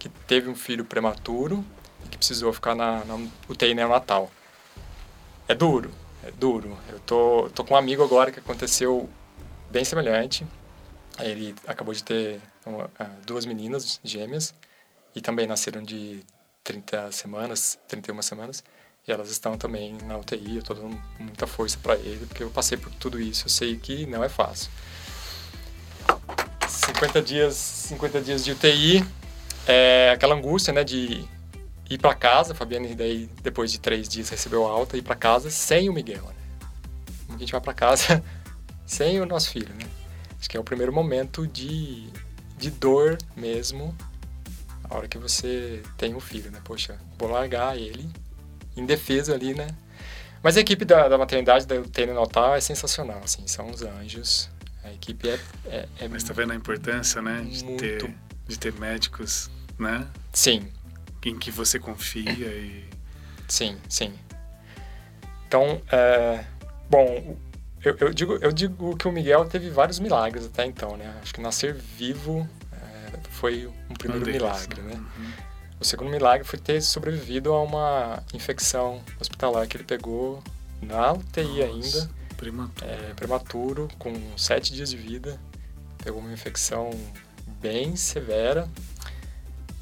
[0.00, 1.64] que teve um filho prematuro
[2.04, 3.14] e que precisou ficar na, na
[3.48, 4.30] UTI neonatal.
[5.46, 5.92] É duro,
[6.26, 6.76] é duro.
[6.88, 9.08] Eu tô, tô com um amigo agora que aconteceu
[9.70, 10.44] bem semelhante.
[11.20, 14.52] Ele acabou de ter uma, ah, duas meninas gêmeas
[15.14, 16.24] e também nasceram de
[16.64, 18.64] 30 semanas, 31 semanas.
[19.06, 20.56] E elas estão também na UTI.
[20.56, 23.46] Eu tô dando muita força para ele, porque eu passei por tudo isso.
[23.46, 24.70] Eu sei que não é fácil.
[26.68, 29.04] 50 dias, 50 dias de UTI,
[29.66, 31.24] é aquela angústia, né, de
[31.90, 35.50] ir para casa, a Fabiane daí depois de três dias recebeu alta, ir para casa
[35.50, 36.34] sem o Miguel, né?
[37.34, 38.22] A gente vai para casa
[38.86, 39.86] sem o nosso filho, né?
[40.38, 42.08] Acho que é o primeiro momento de,
[42.56, 43.94] de dor mesmo,
[44.84, 46.60] a hora que você tem um filho, né?
[46.64, 48.08] Poxa, vou largar ele
[48.76, 49.68] indefeso ali, né?
[50.42, 54.50] Mas a equipe da, da maternidade da UTI Natal é sensacional, assim, são os anjos.
[54.82, 55.40] A equipe é...
[55.66, 57.42] é, é Mas tá vendo a importância, né?
[57.42, 57.80] De, muito...
[57.80, 58.14] ter,
[58.48, 60.06] de ter médicos, né?
[60.32, 60.66] Sim.
[61.24, 62.84] Em que você confia e...
[63.46, 64.12] Sim, sim.
[65.46, 66.44] Então, é,
[66.90, 67.36] bom,
[67.84, 71.14] eu, eu, digo, eu digo que o Miguel teve vários milagres até então, né?
[71.22, 74.94] Acho que nascer vivo é, foi um primeiro um deles, milagre, né?
[74.94, 75.32] Uhum.
[75.82, 80.40] O segundo milagre foi ter sobrevivido a uma infecção hospitalar que ele pegou
[80.80, 82.10] na UTI Nossa, ainda.
[82.36, 82.86] Prematuro.
[82.88, 85.40] É, prematuro, com sete dias de vida.
[85.98, 86.90] Pegou uma infecção
[87.60, 88.68] bem severa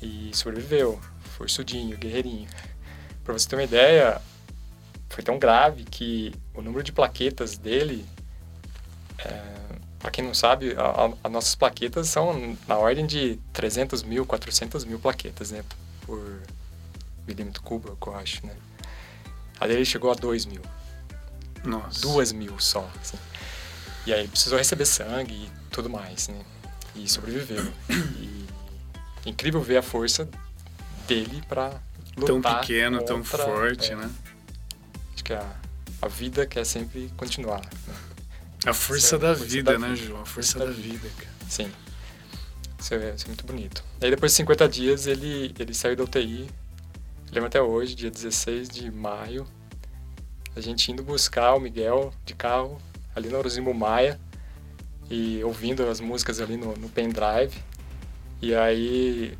[0.01, 0.99] e sobreviveu.
[1.37, 2.49] Forçudinho, guerreirinho.
[3.23, 4.23] Pra você ter uma ideia,
[5.11, 8.07] foi tão grave que o número de plaquetas dele,
[9.19, 9.43] é,
[9.99, 10.75] para quem não sabe,
[11.23, 15.63] as nossas plaquetas são na ordem de 300 mil, 400 mil plaquetas, né?
[16.07, 16.41] Por
[17.27, 18.57] milímetro cúbico, eu acho, né?
[19.59, 20.63] A dele chegou a 2 mil.
[21.65, 22.01] Nossa.
[22.01, 23.19] 2 mil só, assim.
[24.07, 26.43] E aí precisou receber sangue e tudo mais, né?
[26.95, 27.73] E sobreviveu.
[28.19, 28.47] E
[29.27, 30.29] é incrível ver a força
[31.07, 31.81] dele para
[32.17, 32.27] lutar.
[32.27, 34.11] Tão pequeno, tão forte, é, né?
[35.15, 35.57] Acho que a,
[36.01, 37.61] a vida quer sempre continuar.
[37.61, 37.95] Né?
[38.67, 40.23] A força, da, força vida, da né, vida, João?
[40.23, 41.31] A força, da, da, vida, cara.
[41.49, 41.71] Sim.
[42.81, 43.85] Isso é, isso é, muito bonito.
[44.01, 46.49] E aí, depois de 50 dias, ele, ele saiu da UTI.
[47.31, 49.47] Lembro até hoje, dia 16 de maio.
[50.57, 52.81] A gente indo buscar o Miguel de carro,
[53.15, 54.19] ali no Orozimbo Maia.
[55.11, 57.55] E ouvindo as músicas ali no, no pendrive.
[58.41, 59.37] E aí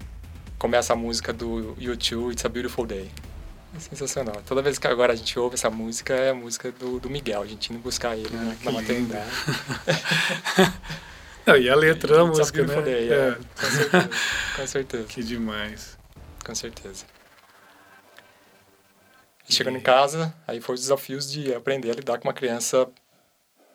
[0.59, 3.11] começa a música do YouTube, It's a Beautiful Day.
[3.75, 4.43] É sensacional.
[4.45, 7.41] Toda vez que agora a gente ouve essa música, é a música do, do Miguel,
[7.41, 9.31] a gente indo buscar ele ah, na maternidade.
[11.47, 12.75] Não, e a letra da música, né?
[12.75, 13.29] Falei, é.
[13.29, 13.35] é.
[13.35, 14.11] Com, certeza,
[14.57, 15.05] com certeza.
[15.09, 15.99] Que demais.
[16.45, 17.05] Com certeza.
[19.49, 22.89] E chegando em casa, aí foi os desafios de aprender a lidar com uma criança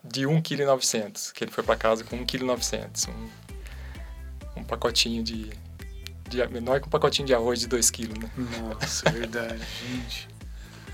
[0.04, 3.12] de 1,9 kg, que ele foi para casa com 1,9 kg.
[3.12, 5.49] Um, um pacotinho de
[6.30, 8.30] de, menor que um pacotinho de arroz de 2 quilos, né?
[8.36, 10.28] Nossa, é verdade, gente.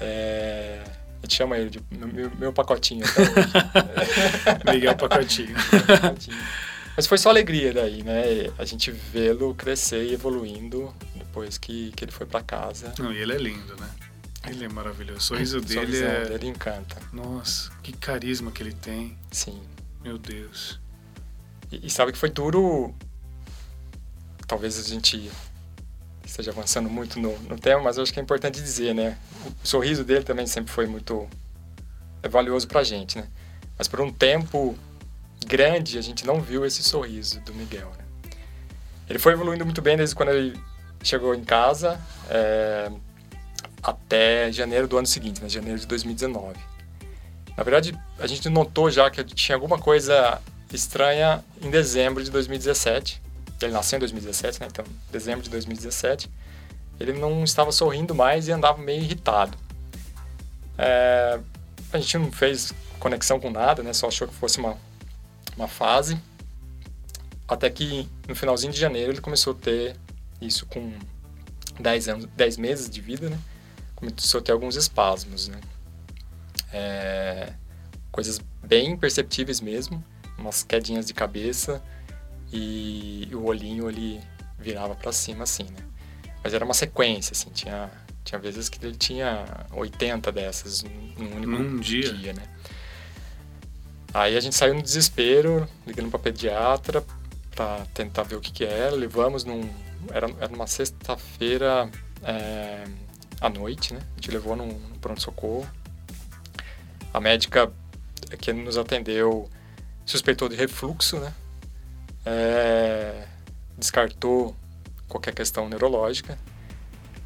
[0.04, 0.84] É,
[1.22, 3.22] a gente chama ele de meu, meu pacotinho até
[4.72, 4.76] hoje.
[4.76, 5.56] Miguel Pacotinho.
[6.98, 8.52] Mas foi só alegria daí, né?
[8.58, 12.94] A gente vê-lo crescer e evoluindo depois que, que ele foi para casa.
[13.00, 13.90] Não, e ele é lindo, né?
[14.48, 15.20] Ele é maravilhoso.
[15.20, 16.26] O sorriso o dele é...
[16.26, 16.98] dele encanta.
[17.14, 19.18] Nossa, que carisma que ele tem.
[19.32, 19.62] Sim.
[20.04, 20.80] Meu Deus.
[21.72, 22.94] E, e sabe que foi duro
[24.52, 25.32] talvez a gente
[26.26, 29.18] esteja avançando muito no, no tema, mas eu acho que é importante dizer, né?
[29.64, 31.28] O sorriso dele também sempre foi muito
[32.24, 33.28] é valioso pra gente, né?
[33.78, 34.76] Mas por um tempo
[35.46, 38.06] grande a gente não viu esse sorriso do Miguel, né?
[39.10, 40.60] Ele foi evoluindo muito bem desde quando ele
[41.04, 42.00] chegou em casa
[42.30, 42.92] é,
[43.82, 45.50] até janeiro do ano seguinte, né?
[45.50, 46.60] Janeiro de 2019.
[47.58, 50.40] Na verdade, a gente notou já que tinha alguma coisa
[50.72, 53.22] estranha em dezembro de 2017
[53.66, 54.68] ele nasceu em 2017, né?
[54.70, 56.30] Então, dezembro de 2017.
[57.02, 59.58] Ele não estava sorrindo mais e andava meio irritado.
[60.78, 61.40] É,
[61.92, 63.94] a gente não fez conexão com nada, né?
[63.94, 64.78] Só achou que fosse uma,
[65.56, 66.18] uma fase.
[67.48, 69.96] Até que no finalzinho de janeiro ele começou a ter
[70.40, 70.94] isso com
[71.80, 73.38] 10 anos, 10 meses de vida, né?
[73.96, 75.60] Começou a ter alguns espasmos, né?
[76.72, 77.54] É,
[78.12, 80.04] coisas bem perceptíveis mesmo,
[80.38, 81.82] umas quedinhas de cabeça,
[82.52, 84.22] e o olhinho ele
[84.58, 85.91] virava para cima assim, né?
[86.44, 87.92] Mas era uma sequência, assim, tinha,
[88.24, 92.14] tinha vezes que ele tinha 80 dessas num único Num dia.
[92.14, 92.44] dia, né?
[94.14, 97.04] Aí a gente saiu no desespero, ligando para pediatra
[97.56, 98.96] para tentar ver o que que era.
[98.96, 99.70] Levamos num
[100.10, 101.90] era, era numa sexta-feira
[102.24, 102.84] é,
[103.40, 104.02] à noite, né?
[104.02, 105.68] A gente levou num, num pronto socorro.
[107.14, 107.72] A médica
[108.40, 109.50] que nos atendeu
[110.06, 111.34] suspeitou de refluxo, né?
[112.26, 113.26] é,
[113.78, 114.56] descartou
[115.12, 116.38] qualquer questão neurológica,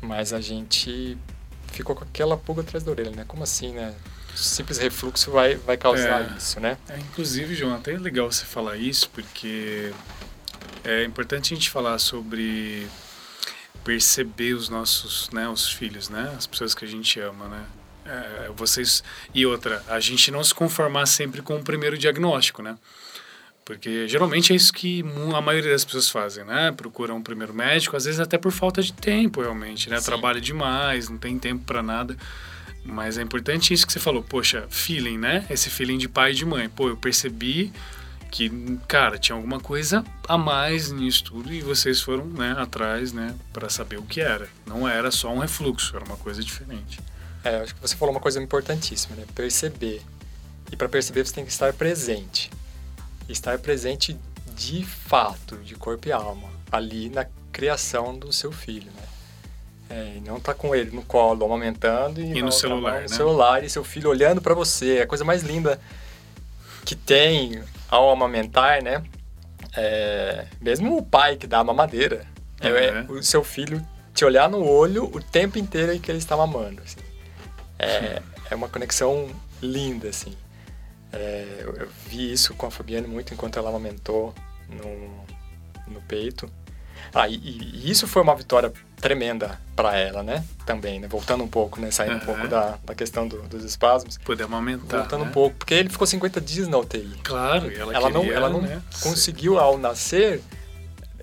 [0.01, 1.17] mas a gente
[1.67, 3.25] ficou com aquela pulga atrás da orelha, né?
[3.27, 3.95] Como assim, né?
[4.35, 6.77] simples refluxo vai, vai causar é, isso, né?
[6.89, 9.93] É, inclusive, João, até é legal você falar isso, porque
[10.83, 12.87] é importante a gente falar sobre
[13.83, 17.65] perceber os nossos, né, os filhos, né, as pessoas que a gente ama, né.
[18.05, 22.77] É, vocês e outra, a gente não se conformar sempre com o primeiro diagnóstico, né.
[23.65, 25.03] Porque geralmente é isso que
[25.35, 26.71] a maioria das pessoas fazem, né?
[26.71, 29.99] Procuram um primeiro médico, às vezes até por falta de tempo, realmente, né?
[29.99, 30.05] Sim.
[30.05, 32.15] Trabalha demais, não tem tempo para nada.
[32.83, 35.47] Mas é importante isso que você falou, poxa, feeling, né?
[35.49, 36.69] Esse feeling de pai e de mãe.
[36.69, 37.73] Pô, eu percebi
[38.29, 38.51] que,
[38.87, 43.69] cara, tinha alguma coisa a mais nisso tudo e vocês foram, né, atrás, né, para
[43.69, 44.47] saber o que era.
[44.67, 46.99] Não era só um refluxo, era uma coisa diferente.
[47.43, 49.23] É, acho que você falou uma coisa importantíssima, né?
[49.33, 50.01] Perceber.
[50.71, 52.51] E para perceber você tem que estar presente.
[53.27, 54.17] Estar presente
[54.55, 59.03] de fato, de corpo e alma, ali na criação do seu filho, né?
[59.87, 63.07] É, e não tá com ele no colo, amamentando e, e no celular, no né?
[63.07, 64.97] celular e seu filho olhando para você.
[64.97, 65.79] É a coisa mais linda
[66.83, 69.03] que tem ao amamentar, né?
[69.75, 72.25] É, mesmo o pai que dá a mamadeira,
[72.59, 76.35] é, é o seu filho te olhar no olho o tempo inteiro que ele está
[76.35, 76.81] mamando.
[76.81, 76.99] Assim.
[77.77, 79.29] É, é uma conexão
[79.61, 80.35] linda, assim.
[81.15, 84.33] É, eu, eu, vi isso com a Fabiane muito enquanto ela amamentou
[84.69, 86.51] no, no peito.
[87.13, 90.43] Ah, e, e isso foi uma vitória tremenda para ela, né?
[90.65, 91.07] Também, né?
[91.07, 91.89] Voltando um pouco, né?
[91.89, 92.17] Saindo uhum.
[92.17, 94.17] um pouco da, da questão do, dos espasmos.
[94.17, 94.97] Poder aumentar.
[94.97, 95.29] Voltando né?
[95.29, 97.19] um pouco, porque ele ficou 50 dias na UTI.
[97.23, 98.81] Claro, ela, ela queria, não, ela não né?
[99.01, 100.41] conseguiu, ao nascer,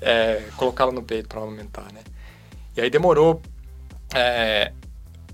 [0.01, 2.01] é, colocá-la no peito para aumentar, né?
[2.75, 3.43] E aí demorou
[4.15, 4.73] é,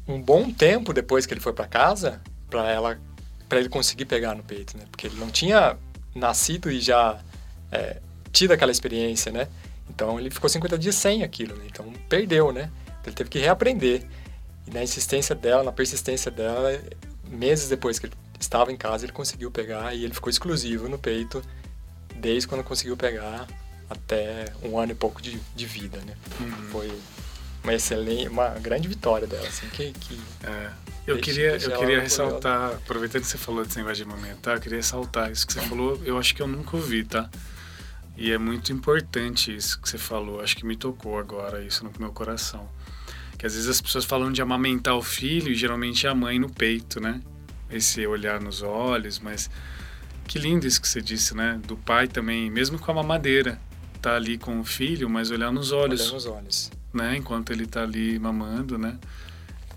[0.09, 2.99] um bom tempo depois que ele foi para casa para ela
[3.49, 4.85] para ele conseguir pegar no peito, né?
[4.91, 5.77] Porque ele não tinha
[6.15, 7.19] nascido e já
[7.73, 7.99] é,
[8.33, 9.49] tido aquela experiência, né?
[9.89, 11.65] Então ele ficou 50 dias sem aquilo, né?
[11.67, 12.71] Então perdeu, né?
[13.05, 14.05] Ele teve que reaprender.
[14.67, 16.79] E na insistência dela, na persistência dela,
[17.31, 20.99] meses depois que ele estava em casa, ele conseguiu pegar e ele ficou exclusivo no
[20.99, 21.43] peito
[22.17, 23.47] desde quando conseguiu pegar
[23.89, 26.15] até um ano e pouco de, de vida, né?
[26.41, 26.69] Uhum.
[26.71, 27.01] Foi
[27.65, 29.93] uma excelente, uma grande vitória dela, assim, que...
[29.93, 30.71] que é.
[31.09, 34.57] Eu deixa, queria, deixa eu queria ressaltar, aproveitando que você falou desse negócio de amamentar,
[34.57, 37.31] eu queria ressaltar isso que você falou, eu acho que eu nunca ouvi, tá?
[38.15, 41.91] E é muito importante isso que você falou, acho que me tocou agora isso no
[41.99, 42.69] meu coração.
[43.39, 46.39] Que às vezes as pessoas falam de amamentar o filho e geralmente é a mãe
[46.39, 47.23] no peito, né?
[47.71, 49.49] Esse olhar nos olhos, mas
[50.27, 51.59] que lindo isso que você disse, né?
[51.67, 53.59] Do pai também, mesmo com a mamadeira,
[54.03, 56.03] tá ali com o filho, mas olhar nos olhos.
[56.03, 56.71] Olhar nos olhos.
[56.93, 57.17] Né?
[57.17, 58.99] Enquanto ele tá ali mamando, né?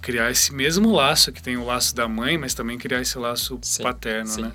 [0.02, 3.60] Criar esse mesmo laço que tem o laço da mãe, mas também criar esse laço
[3.62, 4.42] sim, paterno, sim.
[4.42, 4.52] né?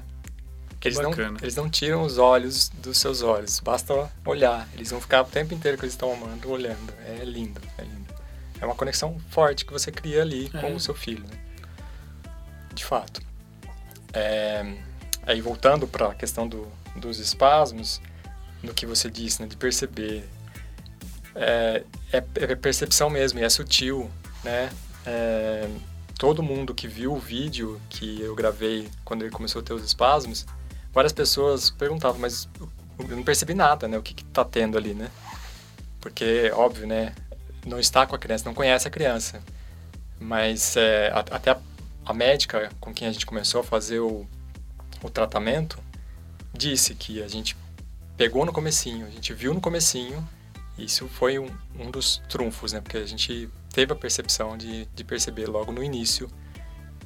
[0.85, 4.69] Eles não, eles não tiram os olhos dos seus olhos, basta olhar.
[4.75, 6.93] Eles vão ficar o tempo inteiro que eles estão amando olhando.
[7.05, 8.15] É lindo, é lindo.
[8.61, 10.61] É uma conexão forte que você cria ali é.
[10.61, 11.39] com o seu filho, né?
[12.73, 13.21] De fato.
[14.13, 14.77] É,
[15.27, 18.01] aí voltando para a questão do, dos espasmos,
[18.63, 20.25] no que você disse, né, de perceber,
[21.35, 21.83] é,
[22.13, 24.11] é, é percepção mesmo, e é sutil,
[24.45, 24.71] né?
[25.07, 25.69] É,
[26.19, 29.85] todo mundo que viu o vídeo que eu gravei quando ele começou a ter os
[29.85, 30.45] espasmos,
[30.93, 32.49] várias pessoas perguntavam, mas
[32.99, 33.97] eu não percebi nada, né?
[33.97, 35.11] O que que tá tendo ali, né?
[36.01, 37.15] Porque, óbvio, né?
[37.65, 39.43] Não está com a criança, não conhece a criança.
[40.19, 41.59] Mas é, até a,
[42.05, 44.27] a, médica com quem a gente começou a fazer o,
[45.03, 45.79] o tratamento
[46.55, 47.57] disse que a gente
[48.17, 50.27] pegou no comecinho, a gente viu no comecinho,
[50.79, 52.81] isso foi um, um dos trunfos, né?
[52.81, 56.31] Porque a gente teve a percepção de, de perceber logo no início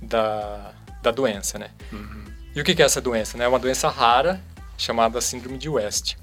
[0.00, 1.72] da, da doença, né?
[1.90, 2.24] Uhum.
[2.54, 3.36] E o que é essa doença?
[3.36, 3.44] Né?
[3.44, 4.40] É uma doença rara
[4.78, 6.14] chamada síndrome de West.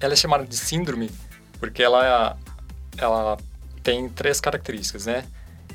[0.00, 1.10] Ela é chamada de síndrome
[1.60, 2.38] porque ela,
[2.96, 3.36] ela
[3.82, 5.22] tem três características, né?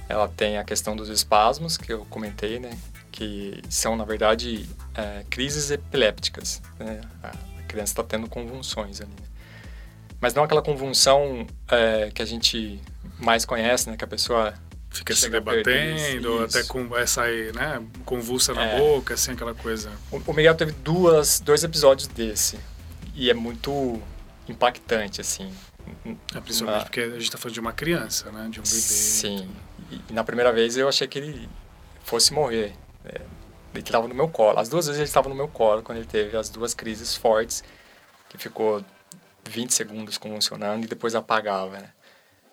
[0.10, 2.76] Ela tem a questão dos espasmos, que eu comentei, né?
[3.12, 6.63] Que são, na verdade, é, crises epilépticas.
[6.80, 7.02] Né?
[7.22, 9.12] A criança está tendo convulsões ali.
[9.12, 9.28] Né?
[10.20, 12.82] Mas não aquela convulsão é, que a gente
[13.20, 13.98] mais conhece, né?
[13.98, 14.54] Que a pessoa
[14.90, 18.80] fica se debatendo, até com, vai sair, né, convulsa na é.
[18.80, 19.92] boca, assim, aquela coisa.
[20.12, 22.58] O, Miguel teve duas, dois episódios desse,
[23.14, 24.02] e é muito
[24.48, 25.52] impactante, assim.
[26.36, 26.84] É, principalmente na...
[26.86, 28.76] porque a gente está falando de uma criança, né, de um bebê.
[28.76, 29.50] Sim,
[29.92, 31.50] e na primeira vez eu achei que ele
[32.04, 32.74] fosse morrer.
[33.06, 33.22] É,
[33.74, 36.08] ele estava no meu colo, as duas vezes ele estava no meu colo, quando ele
[36.08, 37.64] teve as duas crises fortes,
[38.30, 38.84] que ficou
[39.48, 41.90] 20 segundos convulsionando e depois apagava, né.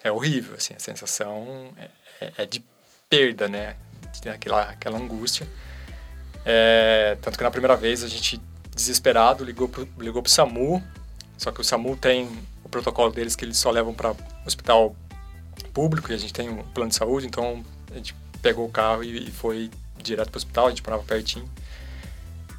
[0.04, 1.88] É horrível, assim, a sensação é,
[2.20, 2.62] é, é de
[3.08, 3.74] perda, né?
[4.26, 5.48] Aquela, aquela angústia.
[6.44, 8.38] É, tanto que na primeira vez a gente,
[8.74, 10.82] desesperado, ligou pro, ligou pro SAMU,
[11.38, 12.28] só que o SAMU tem
[12.62, 14.14] o protocolo deles que eles só levam para
[14.46, 14.94] hospital
[15.72, 19.02] público e a gente tem um plano de saúde, então a gente pegou o carro
[19.02, 21.50] e, e foi direto para o hospital, a gente morava pertinho.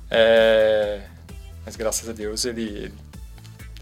[0.09, 1.03] É,
[1.63, 2.93] mas graças a Deus ele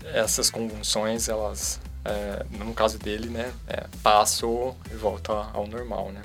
[0.06, 6.22] essas convulsões elas é, no caso dele, né, é, passou e volta ao normal, né.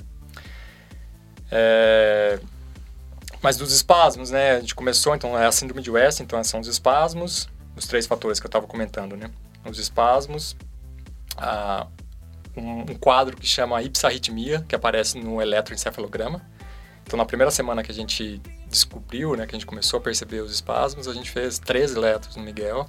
[1.50, 2.38] É,
[3.40, 6.60] mas dos espasmos, né, a gente começou, então, é a síndrome de West, então são
[6.60, 9.30] os espasmos, os três fatores que eu estava comentando, né,
[9.64, 10.56] os espasmos,
[11.36, 11.86] a,
[12.56, 16.42] um, um, quadro que chama ipsarritmia, que aparece no eletroencefalograma.
[17.04, 20.40] Então, na primeira semana que a gente descobriu, né, que a gente começou a perceber
[20.40, 22.88] os espasmos, a gente fez três eletros no Miguel,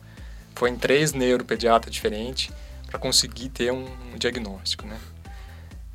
[0.56, 2.52] foi em três neuropediatras diferentes,
[2.90, 3.86] para conseguir ter um,
[4.18, 5.00] diagnóstico, né?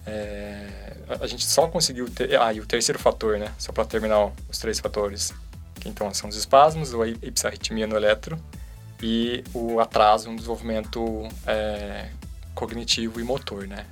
[0.06, 2.40] É, a gente só conseguiu ter.
[2.40, 3.52] Ah, e o terceiro fator, né?
[3.58, 5.34] Só para terminar os três fatores.
[5.80, 8.38] Que então são os espasmos, a ipsarritmia no eletro
[9.02, 12.08] e o atraso no desenvolvimento é,
[12.54, 13.84] cognitivo e motor, né?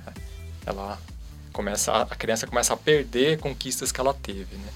[0.65, 0.97] Ela
[1.51, 4.69] começa, a criança começa a perder conquistas que ela teve, né?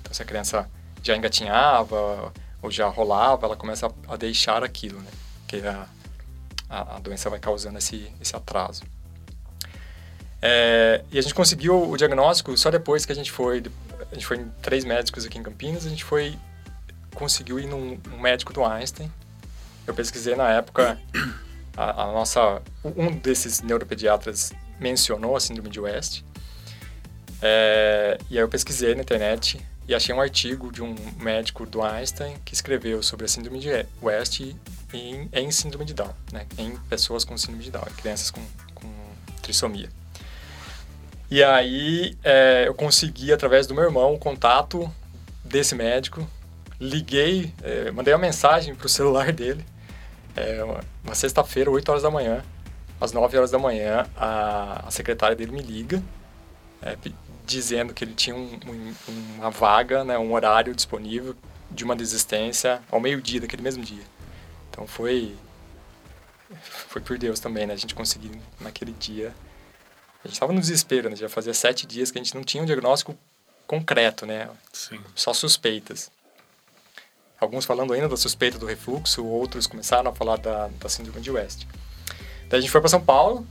[0.00, 0.68] Então, se a criança
[1.02, 2.32] já engatinhava
[2.62, 5.10] ou já rolava, ela começa a, deixar aquilo, né?
[5.46, 5.86] Que a,
[6.74, 8.82] a, a doença vai causando esse, esse atraso.
[10.42, 13.62] É, e a gente conseguiu o diagnóstico só depois que a gente foi,
[14.10, 16.36] a gente foi em três médicos aqui em Campinas, a gente foi
[17.14, 19.10] conseguiu ir num um médico do Einstein.
[19.86, 20.98] Eu pesquisei na época
[21.76, 26.22] a, a, nossa um desses neuropediatras mencionou a síndrome de West.
[27.40, 31.82] É, e aí eu pesquisei na internet e achei um artigo de um médico do
[31.82, 33.68] Einstein que escreveu sobre a síndrome de
[34.02, 36.46] West em, em síndrome de Down, né?
[36.56, 38.40] em pessoas com síndrome de Down, em crianças com,
[38.74, 38.90] com
[39.42, 39.90] trissomia.
[41.30, 44.90] E aí é, eu consegui, através do meu irmão, o contato
[45.44, 46.26] desse médico.
[46.80, 49.64] Liguei, é, mandei uma mensagem para o celular dele.
[50.36, 52.42] É, uma, sexta-feira, 8 horas da manhã.
[53.00, 56.02] Às 9 horas da manhã, a, a secretária dele me liga,
[56.80, 56.96] é,
[57.44, 58.94] dizendo que ele tinha um, um,
[59.36, 61.36] uma vaga, né, um horário disponível
[61.70, 64.04] de uma desistência ao meio-dia daquele mesmo dia.
[64.70, 65.36] Então foi
[66.88, 67.74] foi por Deus também, né?
[67.74, 68.30] A gente conseguiu
[68.60, 69.34] naquele dia
[70.24, 71.16] a gente estava no desespero, né?
[71.16, 73.14] Já fazia sete dias que a gente não tinha um diagnóstico
[73.66, 74.48] concreto, né?
[74.72, 74.98] Sim.
[75.14, 76.10] Só suspeitas.
[77.38, 81.30] Alguns falando ainda da suspeita do refluxo, outros começaram a falar da, da síndrome de
[81.30, 81.66] West.
[82.48, 83.46] Daí a gente foi para São Paulo,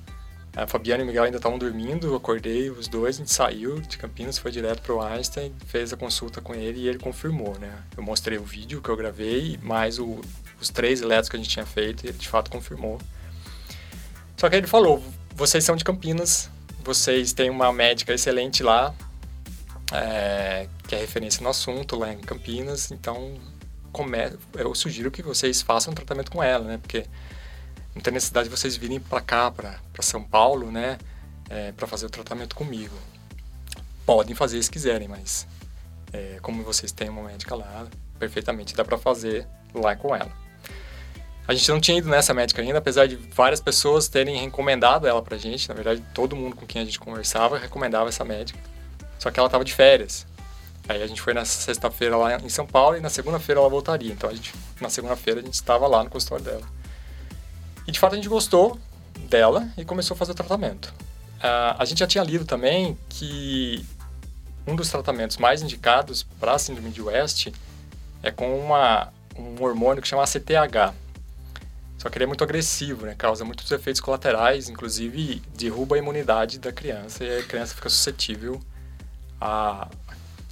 [0.55, 3.81] a Fabiana e o Miguel ainda estavam dormindo, eu acordei os dois, a gente saiu
[3.81, 7.57] de Campinas, foi direto para o Einstein, fez a consulta com ele e ele confirmou,
[7.57, 7.75] né?
[7.97, 10.21] Eu mostrei o vídeo que eu gravei, mais o,
[10.61, 12.99] os três eletros que a gente tinha feito e ele de fato confirmou.
[14.37, 15.03] Só que ele falou,
[15.35, 16.51] vocês são de Campinas,
[16.83, 18.93] vocês têm uma médica excelente lá,
[19.91, 23.39] é, que é referência no assunto lá em Campinas, então
[23.91, 24.17] come,
[24.55, 26.77] eu sugiro que vocês façam um tratamento com ela, né?
[26.77, 27.05] Porque
[27.95, 30.97] não tem necessidade de vocês virem para cá, para São Paulo, né?
[31.49, 32.95] É, para fazer o tratamento comigo.
[34.05, 35.47] Podem fazer se quiserem, mas
[36.11, 37.87] é, como vocês têm uma médica lá,
[38.17, 40.31] perfeitamente dá para fazer lá com ela.
[41.45, 45.21] A gente não tinha ido nessa médica ainda, apesar de várias pessoas terem recomendado ela
[45.21, 45.67] pra gente.
[45.67, 48.59] Na verdade, todo mundo com quem a gente conversava recomendava essa médica.
[49.19, 50.25] Só que ela tava de férias.
[50.87, 54.11] Aí a gente foi na sexta-feira lá em São Paulo e na segunda-feira ela voltaria.
[54.13, 56.82] Então a gente, na segunda-feira a gente estava lá no consultório dela.
[57.87, 58.79] E de fato a gente gostou
[59.29, 60.93] dela e começou a fazer o tratamento.
[61.37, 63.85] Uh, a gente já tinha lido também que
[64.65, 67.49] um dos tratamentos mais indicados para a síndrome de West
[68.21, 70.93] é com uma, um hormônio que chama ACTH,
[72.03, 73.15] só que ele é muito agressivo, né?
[73.17, 78.61] Causa muitos efeitos colaterais, inclusive derruba a imunidade da criança e a criança fica suscetível
[79.39, 79.87] a,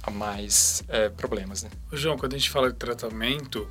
[0.02, 1.70] a mais é, problemas, né?
[1.92, 3.70] João, quando a gente fala de tratamento,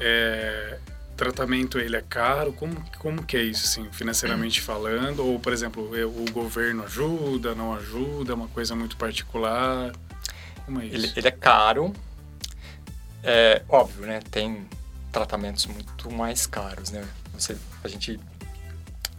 [0.00, 0.78] é,
[1.18, 2.52] tratamento ele é caro?
[2.52, 5.26] Como, como que é isso, assim, financeiramente falando?
[5.26, 8.32] Ou, por exemplo, o governo ajuda, não ajuda?
[8.32, 9.92] É uma coisa muito particular?
[10.64, 10.94] Como é isso?
[10.94, 11.92] Ele, ele é caro.
[13.22, 14.20] É óbvio, né?
[14.30, 14.64] Tem
[15.10, 17.04] tratamentos muito mais caros, né?
[17.34, 18.18] Você, a gente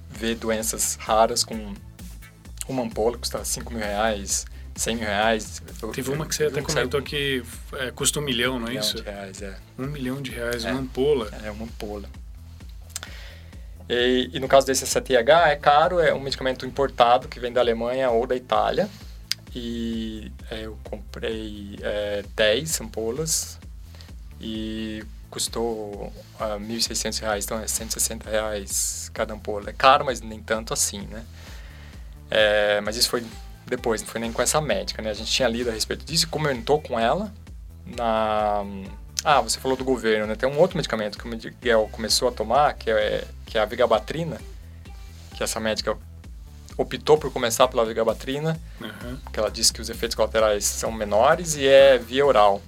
[0.10, 1.74] vê doenças raras com
[2.68, 4.46] uma ampola que custa 5 mil reais,
[4.80, 5.62] 100 mil reais.
[5.94, 8.98] Teve uma que você até comentou que é, custa um milhão, não é um isso?
[8.98, 9.58] Um milhão de reais, é.
[9.78, 11.30] Um milhão de reais, é, uma ampola.
[11.44, 12.10] É, uma ampola.
[13.90, 17.60] E, e, no caso desse CTH, é caro, é um medicamento importado que vem da
[17.60, 18.90] Alemanha ou da Itália.
[19.54, 23.60] E é, eu comprei é, 10 ampolas
[24.40, 29.72] e custou uh, ah, R$ 1.600, então é 160 reais cada ampola.
[29.72, 31.26] É caro, mas nem tanto assim, né?
[32.32, 33.24] É, mas isso foi
[33.70, 35.12] depois, não foi nem com essa médica, né?
[35.12, 37.34] A gente tinha lido a respeito disso e comentou com ela
[37.86, 38.64] na...
[39.24, 40.36] Ah, você falou do governo, né?
[40.36, 43.66] Tem um outro medicamento que o Miguel começou a tomar, que é, que é a
[43.66, 44.40] vigabatrina,
[45.36, 45.98] que essa médica
[46.78, 49.18] optou por começar pela vigabatrina, uhum.
[49.18, 52.62] porque ela disse que os efeitos colaterais são menores e é via oral.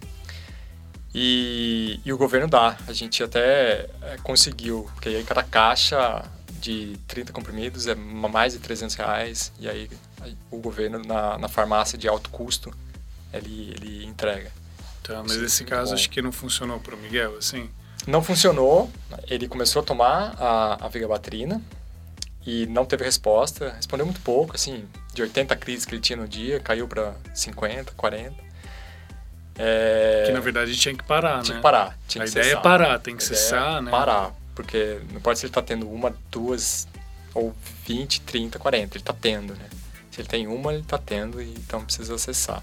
[1.13, 2.77] E, e o governo dá.
[2.87, 6.23] A gente até é, conseguiu, porque aí cada caixa
[6.59, 9.51] de 30 comprimidos é mais de 300 reais.
[9.59, 9.89] E aí
[10.49, 12.71] o governo, na, na farmácia de alto custo,
[13.33, 14.51] ele, ele entrega.
[15.03, 15.95] Tá, mas esse caso bom.
[15.95, 17.69] acho que não funcionou para o Miguel, assim?
[18.07, 18.91] Não funcionou.
[19.27, 21.61] Ele começou a tomar a, a vigabatrina
[22.45, 23.73] e não teve resposta.
[23.75, 27.93] Respondeu muito pouco, assim, de 80 crises que ele tinha no dia, caiu para 50,
[27.93, 28.35] 40.
[29.57, 30.23] É...
[30.25, 31.59] Que na verdade tinha que parar, tinha né?
[31.59, 32.59] Que parar, tinha a que ideia cessar.
[32.59, 33.91] é parar, tem que a cessar, é né?
[33.91, 36.87] Parar, porque não pode ser ele tá tendo uma, duas
[37.33, 37.53] ou
[37.85, 39.65] 20, 30, 40, ele tá tendo, né?
[40.11, 42.61] Se ele tem uma, ele está tendo, então precisa acessar.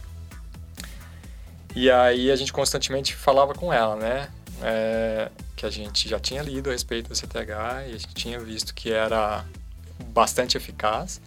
[1.74, 4.28] E aí a gente constantemente falava com ela, né?
[4.60, 8.38] É, que a gente já tinha lido a respeito do CTH e a gente tinha
[8.38, 9.44] visto que era
[10.06, 11.20] bastante eficaz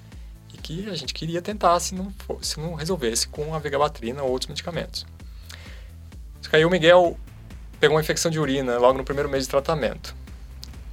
[0.54, 4.22] e que a gente queria tentar se não, for, se não resolvesse com a vegabatrina
[4.22, 5.06] ou outros medicamentos.
[6.42, 7.18] Só que aí o Miguel
[7.80, 10.16] pegou uma infecção de urina logo no primeiro mês de tratamento.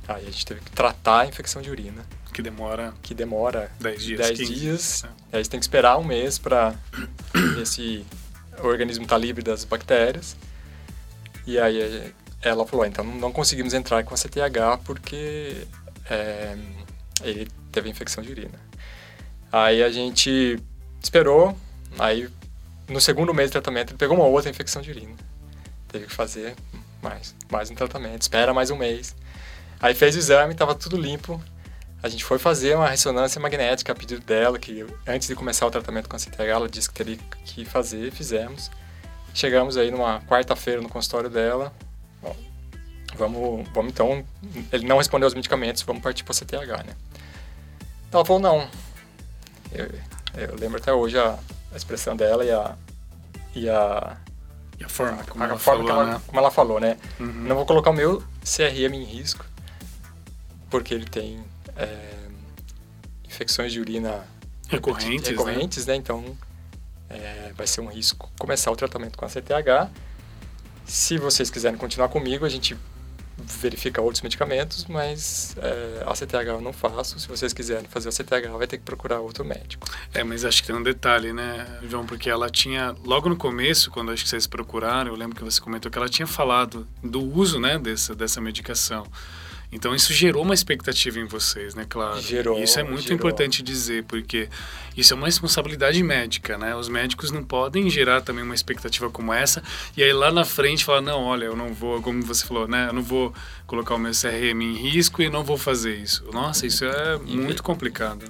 [0.07, 2.07] Aí a gente teve que tratar a infecção de urina.
[2.39, 2.95] Que demora...
[3.03, 5.05] Que demora 10 dias, 10 dias.
[5.32, 5.39] É.
[5.39, 6.72] Aí você tem que esperar um mês para
[7.61, 8.07] esse
[8.62, 10.36] organismo está livre das bactérias.
[11.45, 15.66] E aí ela falou, então não conseguimos entrar com a CTH porque
[16.09, 16.57] é,
[17.24, 18.61] ele teve infecção de urina.
[19.51, 20.62] Aí a gente
[21.03, 21.59] esperou,
[21.99, 22.28] aí
[22.86, 25.16] no segundo mês de tratamento ele pegou uma outra infecção de urina.
[25.89, 26.55] Teve que fazer
[27.03, 29.16] mais, mais um tratamento, espera mais um mês.
[29.80, 31.43] Aí fez o exame, estava tudo limpo.
[32.03, 35.70] A gente foi fazer uma ressonância magnética a pedido dela, que antes de começar o
[35.70, 38.70] tratamento com a CTH, ela disse que teria que fazer, fizemos.
[39.34, 41.72] Chegamos aí numa quarta-feira no consultório dela.
[42.22, 42.36] Bom,
[43.16, 44.24] vamos, vamos então.
[44.72, 46.94] Ele não respondeu aos medicamentos, vamos partir para a CTH, né?
[48.12, 48.68] Ela falou: não.
[49.72, 49.90] Eu,
[50.36, 51.36] eu lembro até hoje a,
[51.72, 52.76] a, expressão dela e a.
[53.55, 54.16] E a,
[54.78, 56.20] e a forma, como, a, ela, forma falou, ela, né?
[56.26, 56.96] como ela falou, né?
[57.18, 57.26] Uhum.
[57.26, 59.44] Não vou colocar o meu CRM em risco,
[60.70, 61.42] porque ele tem
[61.79, 62.29] é,
[63.24, 64.24] infecções de urina
[64.68, 65.95] recorrentes, recorrentes né?
[65.95, 65.99] né?
[65.99, 66.37] Então,
[67.09, 69.91] é, vai ser um risco começar o tratamento com a CTH.
[70.85, 72.76] Se vocês quiserem continuar comigo, a gente
[73.41, 77.18] verifica outros medicamentos, mas é, a CTH eu não faço.
[77.20, 79.87] Se vocês quiserem fazer a CTH, vai ter que procurar outro médico.
[80.12, 82.05] É, mas acho que tem um detalhe, né, João?
[82.05, 85.61] Porque ela tinha, logo no começo, quando acho que vocês procuraram, eu lembro que você
[85.61, 89.07] comentou que ela tinha falado do uso, né, dessa, dessa medicação.
[89.71, 92.21] Então isso gerou uma expectativa em vocês, né, claro.
[92.21, 92.59] Gerou.
[92.59, 93.16] E isso é muito gerou.
[93.16, 94.49] importante dizer, porque
[94.97, 96.75] isso é uma responsabilidade médica, né?
[96.75, 99.62] Os médicos não podem gerar também uma expectativa como essa
[99.97, 102.89] e aí lá na frente falar, não, olha, eu não vou, como você falou, né,
[102.89, 103.33] eu não vou
[103.66, 106.25] colocar o meu CRM em risco e não vou fazer isso.
[106.33, 108.25] Nossa, isso é muito complicado.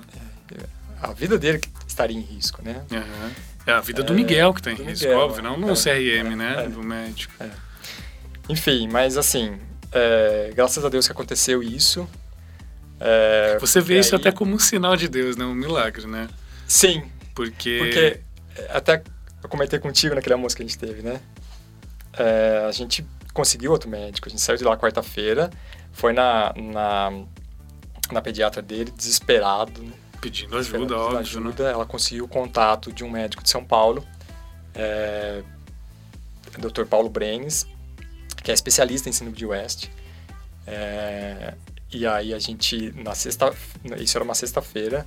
[0.57, 0.65] É,
[1.01, 2.85] a vida dele estaria em risco, né?
[2.91, 3.31] Uhum.
[3.65, 6.35] É a vida do Miguel que está em risco, Miguel, óbvio, não no é, CRM,
[6.35, 6.69] né, é.
[6.69, 7.33] do médico.
[7.39, 7.51] É.
[8.49, 9.59] Enfim, mas assim,
[9.93, 12.09] é, graças a Deus que aconteceu isso.
[13.01, 14.21] É, Você vê isso aí...
[14.21, 15.45] até como um sinal de Deus, né?
[15.45, 16.29] Um milagre, né?
[16.67, 17.05] Sim.
[17.35, 17.79] Porque...
[17.79, 18.21] Porque
[18.71, 19.03] até
[19.43, 21.21] eu comentei contigo naquele almoço que a gente teve, né?
[22.13, 24.29] É, a gente conseguiu outro médico.
[24.29, 25.51] A gente saiu de lá quarta-feira,
[25.93, 27.25] foi na, na,
[28.11, 29.83] na pediatra dele, desesperado.
[29.83, 29.93] Né?
[30.21, 31.65] Pedindo ajuda, óbvio, ajuda.
[31.65, 31.73] Né?
[31.73, 34.05] Ela conseguiu o contato de um médico de São Paulo,
[34.75, 35.43] é,
[36.59, 36.85] Dr.
[36.85, 37.67] Paulo Brenes,
[38.43, 39.89] que é especialista em síndrome de West.
[40.67, 41.55] É,
[41.93, 43.55] e aí a gente, na sexta,
[43.99, 45.07] isso era uma sexta-feira,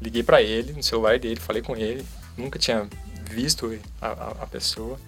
[0.00, 2.04] liguei para ele no celular dele, falei com ele,
[2.36, 2.88] nunca tinha
[3.30, 4.98] visto a, a, a, pessoa.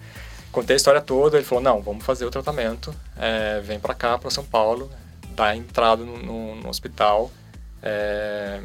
[0.51, 4.17] Contei a história toda, ele falou, não, vamos fazer o tratamento, é, vem para cá,
[4.17, 4.91] para São Paulo,
[5.35, 7.31] dá entrada no, no, no hospital,
[7.81, 8.61] é,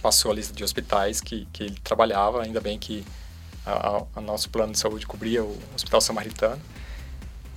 [0.00, 3.04] passou a lista de hospitais que, que ele trabalhava, ainda bem que
[3.66, 6.60] a, nosso plano de saúde cobria o Hospital Samaritano.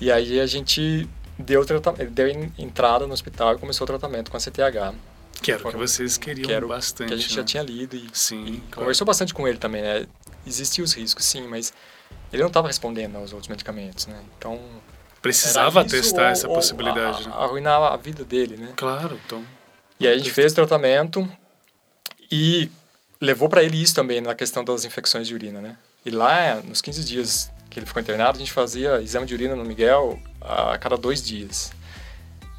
[0.02, 2.28] E aí a gente deu, deu
[2.58, 4.96] entrada no hospital e começou o tratamento com a CTH.
[5.40, 7.08] Que era o que vocês queriam que bastante.
[7.10, 7.36] Que a gente né?
[7.36, 8.78] já tinha lido e, sim, e claro.
[8.78, 10.08] conversou bastante com ele também, né?
[10.46, 11.72] Existiam os riscos, sim, mas
[12.34, 14.20] ele não estava respondendo aos outros medicamentos, né?
[14.38, 14.60] Então...
[15.22, 17.28] Precisava testar ou, essa possibilidade.
[17.28, 17.34] Né?
[17.36, 18.74] Arruinar a vida dele, né?
[18.76, 19.46] Claro, então...
[20.00, 21.30] E aí a gente fez o tratamento
[22.32, 22.72] e
[23.20, 25.78] levou para ele isso também na questão das infecções de urina, né?
[26.04, 29.56] E lá, nos 15 dias que ele ficou internado, a gente fazia exame de urina
[29.56, 31.72] no Miguel a cada dois dias.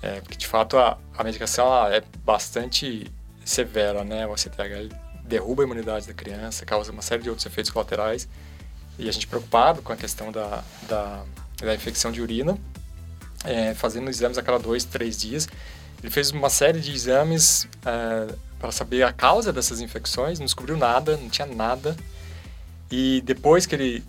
[0.01, 3.13] É, porque de fato a, a medicação é bastante
[3.45, 4.27] severa, né?
[4.27, 4.93] O CTH
[5.23, 8.27] derruba a imunidade da criança, causa uma série de outros efeitos colaterais.
[8.99, 11.23] E a gente preocupado com a questão da, da,
[11.59, 12.59] da infecção de urina,
[13.45, 15.47] é, fazendo exames a cada dois, três dias.
[16.03, 20.77] Ele fez uma série de exames é, para saber a causa dessas infecções, não descobriu
[20.77, 21.95] nada, não tinha nada.
[22.91, 24.05] E depois que ele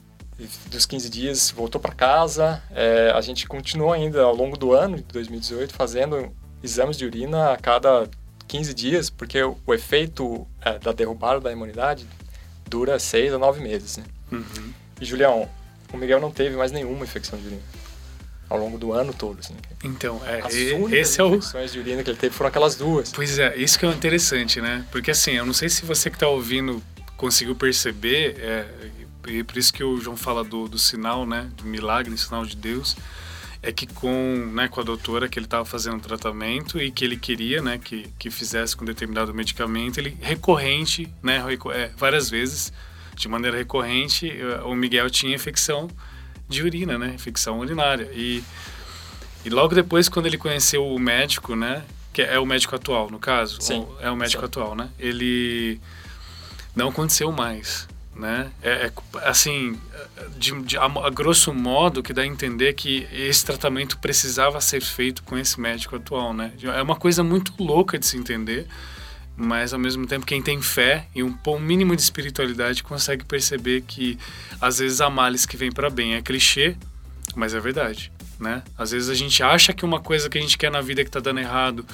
[0.68, 2.62] dos 15 dias voltou para casa.
[2.72, 6.32] É, a gente continuou ainda ao longo do ano de 2018 fazendo
[6.64, 8.10] exames de urina a cada
[8.48, 12.08] 15 dias, porque o, o efeito é, da derrubada da imunidade
[12.68, 13.98] dura 6 a 9 meses.
[13.98, 14.04] Né?
[14.32, 14.74] Uhum.
[15.00, 15.50] E, Julião,
[15.92, 17.62] o Miguel não teve mais nenhuma infecção de urina
[18.50, 19.40] ao longo do ano todo.
[19.40, 19.56] Assim.
[19.84, 21.36] Então, é, As esse é o...
[21.36, 23.12] infecções de urina que ele teve foram aquelas duas.
[23.12, 24.86] Pois é, isso que é interessante, né?
[24.92, 26.82] Porque assim, eu não sei se você que está ouvindo
[27.18, 28.66] conseguiu perceber, é,
[29.28, 31.50] e por isso que o João fala do, do sinal, né?
[31.56, 32.96] Do milagre, sinal de Deus.
[33.62, 37.16] é que com, né, com a doutora que ele estava fazendo tratamento e que ele
[37.16, 41.42] queria, né, que, que fizesse com determinado medicamento, ele recorrente, né,
[41.74, 42.74] é, várias vezes,
[43.16, 45.90] de maneira recorrente, eh, o Miguel tinha infecção
[46.50, 48.10] de urina, né, infecção urinária.
[48.14, 48.44] E,
[49.46, 53.18] e logo depois, quando ele conheceu o médico, né, que é o médico atual, no
[53.18, 53.88] caso, Sim.
[54.02, 54.48] é o médico Sim.
[54.48, 55.80] atual, né, ele
[56.76, 58.52] não aconteceu mais né?
[58.62, 58.92] É, é
[59.24, 59.78] assim,
[60.38, 64.82] de, de, a, a, grosso modo, que dá a entender que esse tratamento precisava ser
[64.82, 66.52] feito com esse médico atual, né?
[66.62, 68.68] É uma coisa muito louca de se entender,
[69.36, 73.82] mas ao mesmo tempo quem tem fé e um, um mínimo de espiritualidade consegue perceber
[73.82, 74.18] que
[74.62, 76.14] às vezes há males que vem para bem.
[76.14, 76.76] É clichê,
[77.36, 78.62] mas é verdade, né?
[78.78, 81.10] Às vezes a gente acha que uma coisa que a gente quer na vida que
[81.10, 81.86] tá dando errado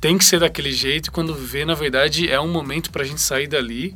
[0.00, 3.06] tem que ser daquele jeito e quando vê, na verdade, é um momento para a
[3.06, 3.94] gente sair dali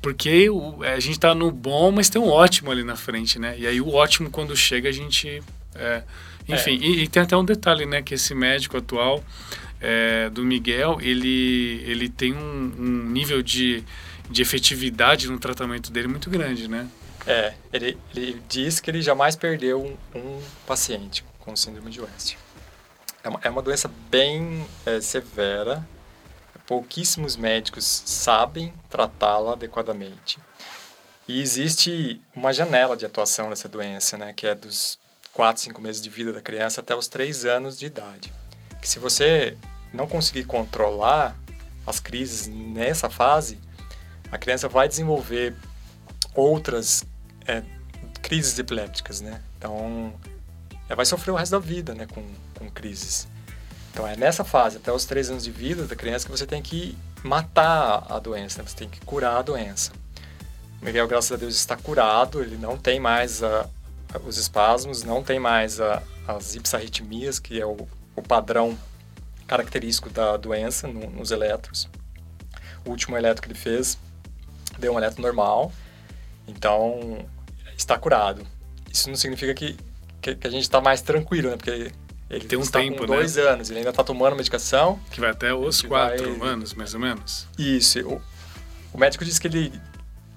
[0.00, 3.38] porque o, é, a gente está no bom, mas tem um ótimo ali na frente,
[3.38, 3.54] né?
[3.58, 5.42] E aí o ótimo, quando chega, a gente...
[5.74, 6.02] É,
[6.48, 6.86] enfim, é.
[6.86, 8.02] e, e, tem até um detalhe, né?
[8.02, 9.22] Que esse médico atual
[9.80, 13.84] é, do Miguel, ele, ele tem um, um, nível de,
[14.28, 16.88] de efetividade no tratamento dele muito grande, né?
[17.26, 19.80] É, ele, ele diz que ele jamais perdeu
[20.14, 22.36] um, um paciente com síndrome de West.
[23.22, 25.86] É uma, é uma doença bem é, severa,
[26.70, 30.38] pouquíssimos médicos sabem tratá-la adequadamente.
[31.26, 34.96] E existe uma janela de atuação dessa doença, né, que é dos
[35.32, 38.32] 4, 5 meses de vida da criança até os 3 anos de idade.
[38.80, 39.58] Que se você
[39.92, 41.36] não conseguir controlar
[41.84, 43.58] as crises nessa fase,
[44.30, 45.56] a criança vai desenvolver
[46.36, 47.04] outras
[47.48, 47.64] é,
[48.22, 49.42] crises epilépticas, né?
[49.58, 50.14] Então,
[50.86, 52.24] ela vai sofrer o resto da vida, né, com,
[52.56, 53.26] com crises.
[53.90, 56.62] Então é nessa fase, até os três anos de vida da criança, que você tem
[56.62, 58.68] que matar a doença, né?
[58.68, 59.92] você tem que curar a doença.
[60.80, 63.68] O Miguel, graças a Deus, está curado, ele não tem mais a,
[64.14, 67.86] a, os espasmos, não tem mais a, as ipsarritmias, que é o,
[68.16, 68.78] o, padrão
[69.46, 71.88] característico da doença no, nos eletros.
[72.84, 73.98] O último eletro que ele fez
[74.78, 75.70] deu um eletro normal,
[76.46, 77.26] então
[77.76, 78.46] está curado.
[78.90, 79.76] Isso não significa que,
[80.22, 81.56] que, que a gente está mais tranquilo, né?
[81.56, 81.92] Porque
[82.30, 83.42] ele tem um está tempo, com dois né?
[83.42, 84.98] anos, ele ainda está tomando medicação.
[85.10, 86.48] Que vai até os quatro vai...
[86.48, 87.46] anos, mais ou menos.
[87.58, 88.00] Isso.
[88.06, 88.22] O,
[88.94, 89.72] o médico disse que ele,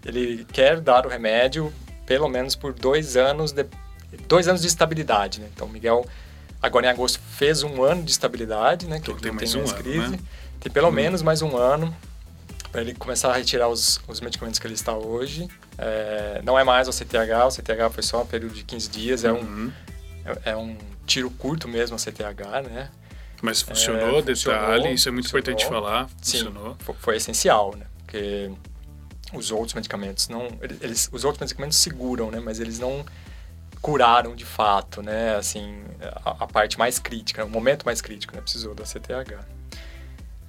[0.06, 1.72] ele quer dar o remédio
[2.06, 3.66] pelo menos por dois anos de,
[4.28, 5.48] dois anos de estabilidade, né?
[5.54, 6.06] Então, Miguel,
[6.62, 8.98] agora em agosto, fez um ano de estabilidade, né?
[8.98, 10.08] Então que tem não mais tem um ano, crise.
[10.10, 10.20] né?
[10.60, 10.92] Tem pelo Hum.
[10.92, 11.96] menos mais um ano
[12.72, 15.48] para ele começar a retirar os, os medicamentos que ele está hoje.
[15.78, 19.24] É, não é mais o CTH, o CTH foi só um período de 15 dias,
[19.24, 19.72] é um, Uhum.
[20.26, 20.76] é, é um
[21.06, 22.90] tiro curto mesmo a CTH, né?
[23.42, 26.10] Mas funcionou, É, detalhe, funcionou, isso é muito importante falar.
[26.22, 26.76] Sim, Funcionou.
[26.80, 27.86] fo- foi essencial, né?
[28.00, 28.50] Porque
[29.34, 30.48] os outros medicamentos não,
[30.82, 32.40] eles, os outros medicamentos seguram, né?
[32.40, 33.06] Mas eles não
[33.82, 35.36] curaram de fato, né?
[35.36, 35.84] Assim,
[36.24, 38.42] a, a parte mais crítica, o momento mais crítico, né?
[38.42, 39.46] Precisou da CTH.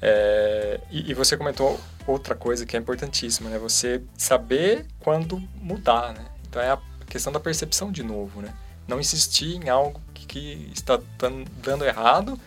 [0.01, 3.59] É, e, e você comentou outra coisa que é importantíssima, né?
[3.59, 6.27] Você saber quando mudar, né?
[6.49, 6.79] Então é a
[7.09, 8.55] questão da percepção de novo, né?
[8.87, 12.39] Não insistir em algo que, que está dan- dando errado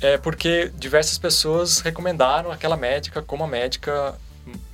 [0.00, 4.14] é porque diversas pessoas recomendaram aquela médica como a médica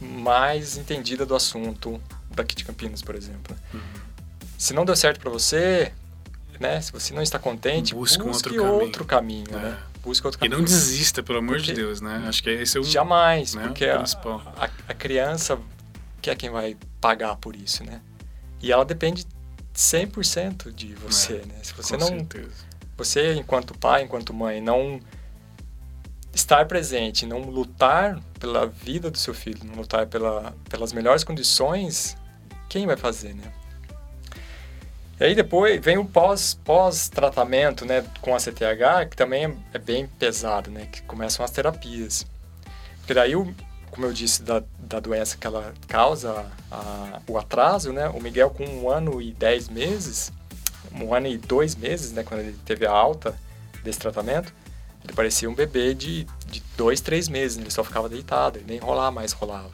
[0.00, 3.54] mais entendida do assunto daqui de Campinas, por exemplo.
[4.56, 5.92] Se não deu certo para você,
[6.58, 6.80] né?
[6.80, 9.56] Se você não está contente, Busca um busque outro outro caminho, É.
[9.56, 9.78] né?
[10.02, 10.58] Busque outro E caminho.
[10.58, 12.24] não desista, pelo amor de Porque- Deus, né?
[12.26, 12.84] Acho que esse é o.
[12.84, 15.58] Jamais, né, porque a, a, a criança
[16.22, 18.00] que é quem vai pagar por isso, né?
[18.62, 19.26] E ela depende
[19.78, 21.54] 100% de você, É, né?
[21.62, 22.50] Se você não certeza.
[22.96, 25.00] você, enquanto pai, enquanto mãe, não
[26.34, 32.16] estar presente, não lutar pela vida do seu filho, não lutar pela, pelas melhores condições,
[32.68, 33.52] quem vai fazer, né?
[35.20, 39.78] E aí depois vem o pós, pós-tratamento, né, com a CTH, que também é, é
[39.78, 42.26] bem pesado, né, que começam as terapias.
[42.98, 43.52] Porque daí, o,
[43.98, 48.48] como eu disse, da, da doença que ela causa a- o atraso, né, o Miguel
[48.48, 50.30] com um ano e dez meses,
[50.92, 53.36] um ano e dois meses, né, quando ele teve a alta
[53.82, 54.54] desse tratamento,
[55.02, 58.78] ele parecia um bebê de, de dois, três meses, ele só ficava deitado, ele nem
[58.78, 59.72] rolar mais rolava.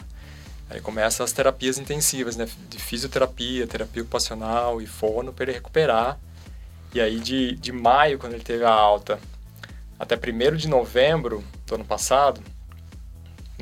[0.71, 6.19] Aí começam as terapias intensivas, né, de fisioterapia, terapia ocupacional e fono para ele recuperar.
[6.95, 9.21] E aí de, de maio, quando ele teve a alta,
[9.99, 12.41] até 1 de novembro do ano passado,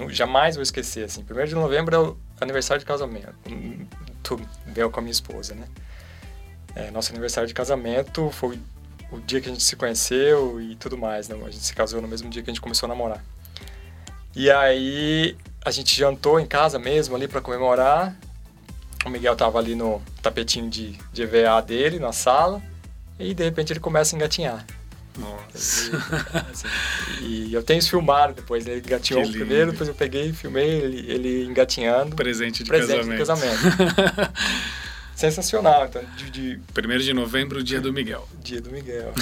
[0.08, 3.86] jamais vou esquecer, assim, 1 de novembro é o aniversário de casamento, hum,
[4.22, 4.40] do
[4.74, 5.66] meu com a minha esposa, né?
[6.74, 8.58] É, nosso aniversário de casamento foi
[9.10, 11.36] o dia que a gente se conheceu e tudo mais, né?
[11.36, 13.22] A gente se casou no mesmo dia que a gente começou a namorar.
[14.34, 18.16] E aí a gente jantou em casa mesmo ali para comemorar.
[19.04, 22.62] O Miguel tava ali no tapetinho de, de EVA dele, na sala.
[23.18, 24.64] e de repente ele começa a engatinhar.
[25.18, 25.90] Nossa.
[25.90, 25.96] E,
[26.50, 26.68] assim,
[27.22, 28.66] e eu tenho isso filmado depois.
[28.66, 32.16] Ele engatinhou primeiro, depois eu peguei e filmei ele, ele engatinhando.
[32.16, 33.58] Presente de presente casamento.
[33.70, 34.32] De casamento.
[35.14, 35.86] Sensacional.
[35.86, 38.26] Então, de, de, Primeiro de novembro, dia do Miguel.
[38.42, 39.12] Dia do Miguel.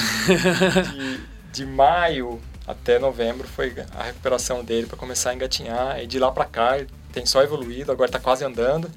[0.93, 1.20] de,
[1.53, 6.01] de maio até novembro foi a recuperação dele para começar a engatinhar.
[6.01, 6.78] E de lá para cá
[7.12, 8.91] tem só evoluído, agora está quase andando.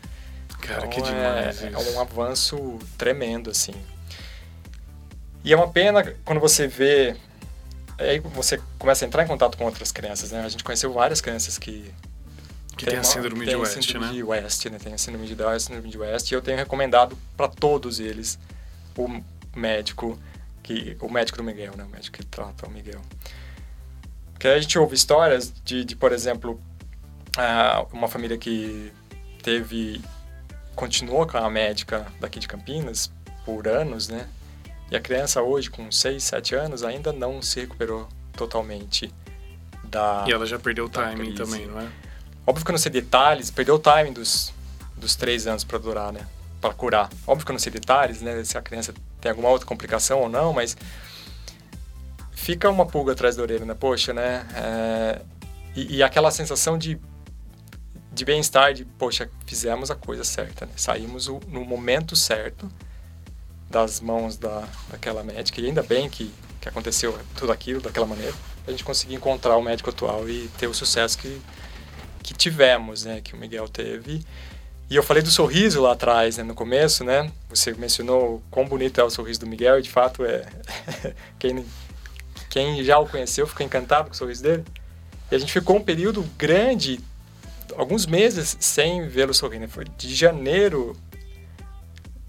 [0.61, 1.63] Cara, então, que demais.
[1.63, 3.73] É, é um avanço tremendo, assim.
[5.43, 7.15] E é uma pena quando você vê.
[7.97, 10.43] Aí você começa a entrar em contato com outras crianças, né?
[10.43, 11.93] A gente conheceu várias crianças que.
[12.75, 14.13] Que tem, tem a síndrome de West, síndrome né?
[14.13, 14.79] De West, né?
[14.79, 16.31] Tem a síndrome de Down a síndrome de West.
[16.31, 18.39] E eu tenho recomendado para todos eles
[18.97, 19.21] o
[19.55, 20.17] médico,
[20.63, 21.83] que, o médico do Miguel, né?
[21.83, 23.01] O médico que trata o Miguel.
[24.33, 26.59] Porque a gente ouve histórias de, de por exemplo,
[27.91, 28.91] uma família que
[29.43, 30.01] teve.
[30.75, 33.11] continuou com a médica daqui de Campinas
[33.45, 34.27] por anos, né?
[34.93, 39.11] E a criança hoje, com 6, 7 anos, ainda não se recuperou totalmente
[39.83, 40.23] da.
[40.27, 41.35] E ela já perdeu o timing crise.
[41.35, 41.89] também, não é?
[42.45, 44.53] Óbvio que eu não sei detalhes, perdeu o timing dos,
[44.95, 46.27] dos 3 anos para durar, né?
[46.61, 47.09] Para curar.
[47.25, 48.43] Óbvio que eu não sei detalhes, né?
[48.43, 50.77] Se a criança tem alguma outra complicação ou não, mas.
[52.31, 53.73] Fica uma pulga atrás da orelha, né?
[53.73, 54.45] Poxa, né?
[54.53, 55.21] É...
[55.75, 56.99] E, e aquela sensação de
[58.11, 60.73] de bem-estar, de, poxa, fizemos a coisa certa, né?
[60.75, 62.69] Saímos o, no momento certo
[63.74, 65.59] das mãos da, daquela médica.
[65.59, 68.34] E ainda bem que, que aconteceu tudo aquilo daquela maneira.
[68.67, 71.41] A gente conseguir encontrar o médico atual e ter o sucesso que,
[72.21, 73.19] que tivemos, né?
[73.21, 74.24] Que o Miguel teve.
[74.89, 76.43] E eu falei do sorriso lá atrás, né?
[76.43, 77.32] No começo, né?
[77.49, 79.80] Você mencionou quão bonito é o sorriso do Miguel.
[79.80, 80.45] E, de fato, é...
[81.39, 81.65] quem,
[82.49, 84.63] quem já o conheceu ficou encantado com o sorriso dele.
[85.32, 86.99] E a gente ficou um período grande
[87.76, 89.67] alguns meses sem vê-lo sorrindo.
[89.67, 90.95] Foi de janeiro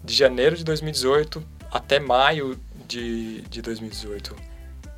[0.04, 4.36] de janeiro de 2018 até maio de, de 2018.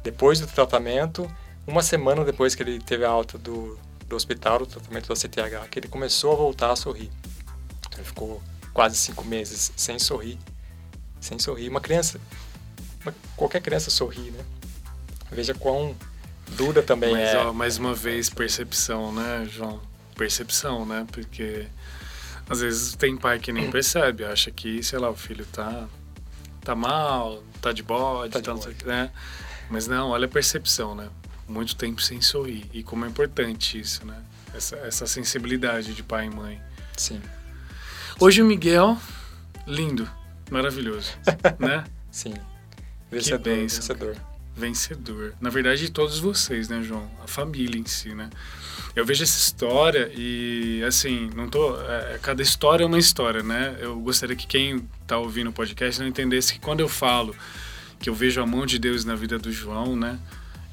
[0.02, 1.30] Depois do tratamento,
[1.66, 5.68] uma semana depois que ele teve a alta do, do hospital, do tratamento da CTH,
[5.70, 7.10] que ele começou a voltar a sorrir.
[7.80, 8.42] Então, ele ficou
[8.74, 10.38] quase cinco meses sem sorrir.
[11.20, 11.68] Sem sorrir.
[11.68, 12.20] Uma criança,
[13.02, 14.44] uma, qualquer criança sorri, né?
[15.30, 15.96] Veja quão
[16.52, 17.38] dura também Mas, é.
[17.38, 19.80] Ó, mais uma vez, percepção, né, João?
[20.14, 21.06] Percepção, né?
[21.10, 21.66] Porque
[22.48, 25.86] às vezes tem pai que nem percebe, acha que, sei lá, o filho tá,
[26.62, 29.10] tá mal, tá de bode, Tá de tá não sei o que, né?
[29.68, 31.08] Mas não, olha a percepção, né?
[31.48, 32.68] Muito tempo sem sorrir.
[32.72, 34.22] E como é importante isso, né?
[34.54, 36.60] Essa, essa sensibilidade de pai e mãe.
[36.96, 37.20] Sim,
[38.18, 38.96] Hoje o Miguel,
[39.66, 40.08] lindo,
[40.50, 41.12] maravilhoso,
[41.58, 41.84] né?
[42.10, 42.32] sim.
[43.10, 44.16] Vencedor, bênção, vencedor.
[44.56, 45.34] Vencedor.
[45.38, 47.10] Na verdade, todos vocês, né, João?
[47.22, 48.30] A família em si, né?
[48.94, 51.76] Eu vejo essa história e, assim, não tô.
[51.80, 53.76] É, cada história é uma história, né?
[53.78, 57.34] Eu gostaria que quem tá ouvindo o podcast não entendesse que quando eu falo
[57.98, 60.18] que eu vejo a mão de Deus na vida do João, né?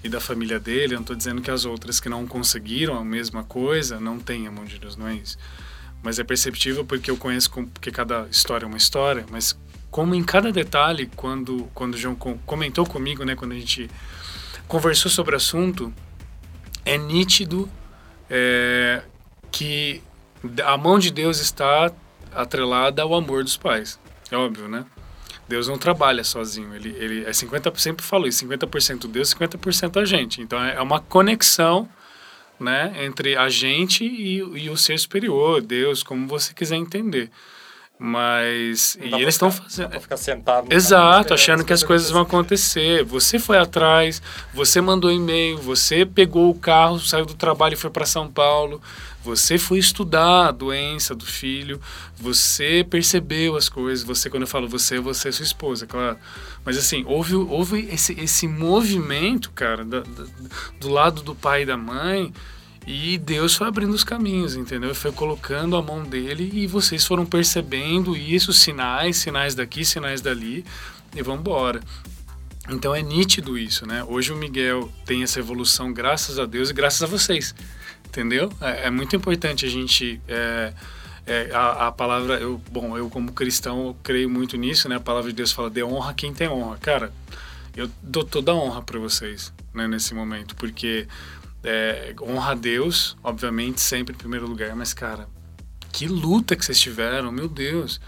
[0.03, 3.03] E da família dele, eu não tô dizendo que as outras que não conseguiram a
[3.05, 5.37] mesma coisa não têm a mão de Deus, não é isso.
[6.01, 9.57] Mas é perceptível porque eu conheço, porque cada história é uma história, mas
[9.89, 13.35] como em cada detalhe, quando, quando o João comentou comigo, né?
[13.35, 13.89] Quando a gente
[14.67, 15.93] conversou sobre o assunto,
[16.83, 17.69] é nítido
[18.35, 19.03] é,
[19.51, 20.01] que
[20.65, 21.91] a mão de Deus está
[22.33, 23.99] atrelada ao amor dos pais.
[24.31, 24.83] É óbvio, né?
[25.47, 26.73] Deus não trabalha sozinho.
[26.73, 30.41] Ele, ele é 50%, sempre falo isso, 50% Deus, 50% a gente.
[30.41, 31.87] Então é uma conexão
[32.59, 37.29] né, entre a gente e, e o ser superior, Deus, como você quiser entender.
[37.97, 39.99] Mas e eles estão fazendo.
[39.99, 40.73] Ficar sentado.
[40.73, 43.03] Exato, achando que as coisas vão acontecer.
[43.03, 44.21] Você foi atrás,
[44.53, 48.81] você mandou e-mail, você pegou o carro, saiu do trabalho e foi para São Paulo.
[49.23, 51.79] Você foi estudar a doença do filho,
[52.17, 54.03] você percebeu as coisas.
[54.03, 56.17] Você, quando eu falo você, você é sua esposa, claro.
[56.65, 60.25] Mas assim, houve, houve esse, esse movimento, cara, da, da,
[60.77, 62.33] do lado do pai e da mãe,
[62.85, 64.93] e Deus foi abrindo os caminhos, entendeu?
[64.93, 70.65] Foi colocando a mão dele e vocês foram percebendo isso, sinais, sinais daqui, sinais dali,
[71.15, 71.81] e vamos embora.
[72.69, 74.03] Então é nítido isso, né?
[74.03, 77.53] Hoje o Miguel tem essa evolução graças a Deus e graças a vocês,
[78.05, 78.51] entendeu?
[78.61, 80.73] É, é muito importante a gente é,
[81.25, 84.95] é, a, a, palavra, eu, bom, eu como cristão eu creio muito nisso, né?
[84.97, 87.13] A palavra de Deus fala de honra quem tem honra, cara.
[87.75, 89.87] Eu dou toda a honra para vocês, né?
[89.87, 91.07] Nesse momento, porque
[91.63, 95.27] é, honra a Deus, obviamente, sempre em primeiro lugar, mas, cara,
[95.91, 98.01] que luta que vocês tiveram, meu Deus.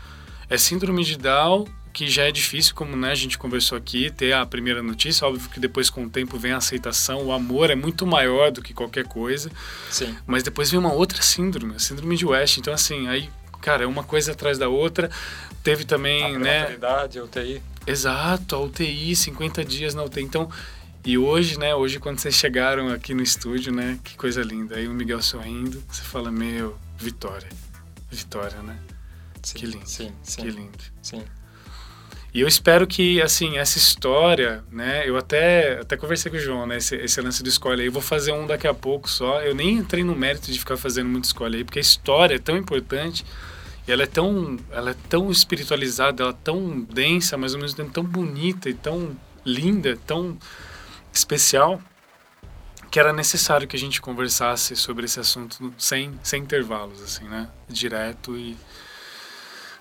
[0.49, 4.33] É síndrome de Down, que já é difícil, como né, a gente conversou aqui, ter
[4.33, 5.25] a primeira notícia.
[5.25, 7.23] Óbvio que depois, com o tempo, vem a aceitação.
[7.23, 9.49] O amor é muito maior do que qualquer coisa.
[9.89, 10.15] Sim.
[10.27, 12.57] Mas depois vem uma outra síndrome, a síndrome de West.
[12.57, 13.29] Então, assim, aí,
[13.61, 15.09] cara, é uma coisa atrás da outra.
[15.63, 16.59] Teve também, a né?
[16.59, 17.61] Maturidade, UTI.
[17.87, 20.23] Exato, a UTI, 50 dias na UTI.
[20.23, 20.49] Então,
[21.05, 24.75] e hoje, né, hoje quando vocês chegaram aqui no estúdio, né, que coisa linda.
[24.75, 27.47] Aí o Miguel sorrindo, você fala, meu, vitória.
[28.09, 28.77] Vitória, né?
[29.43, 29.87] Sim, que lindo.
[29.87, 30.41] Sim, sim.
[30.41, 30.83] Que lindo.
[31.01, 31.23] Sim.
[32.33, 35.07] E eu espero que, assim, essa história, né?
[35.07, 36.77] Eu até, até conversei com o João, né?
[36.77, 37.87] Esse, esse lance do escolha aí.
[37.87, 39.41] Eu vou fazer um daqui a pouco só.
[39.41, 42.39] Eu nem entrei no mérito de ficar fazendo muito escolha aí, porque a história é
[42.39, 43.23] tão importante
[43.87, 47.77] e ela é tão, ela é tão espiritualizada, ela é tão densa, mas ao mesmo
[47.77, 50.37] tempo tão bonita e tão linda, tão
[51.17, 51.81] especial,
[52.91, 57.49] que era necessário que a gente conversasse sobre esse assunto sem, sem intervalos, assim, né?
[57.67, 58.57] Direto e...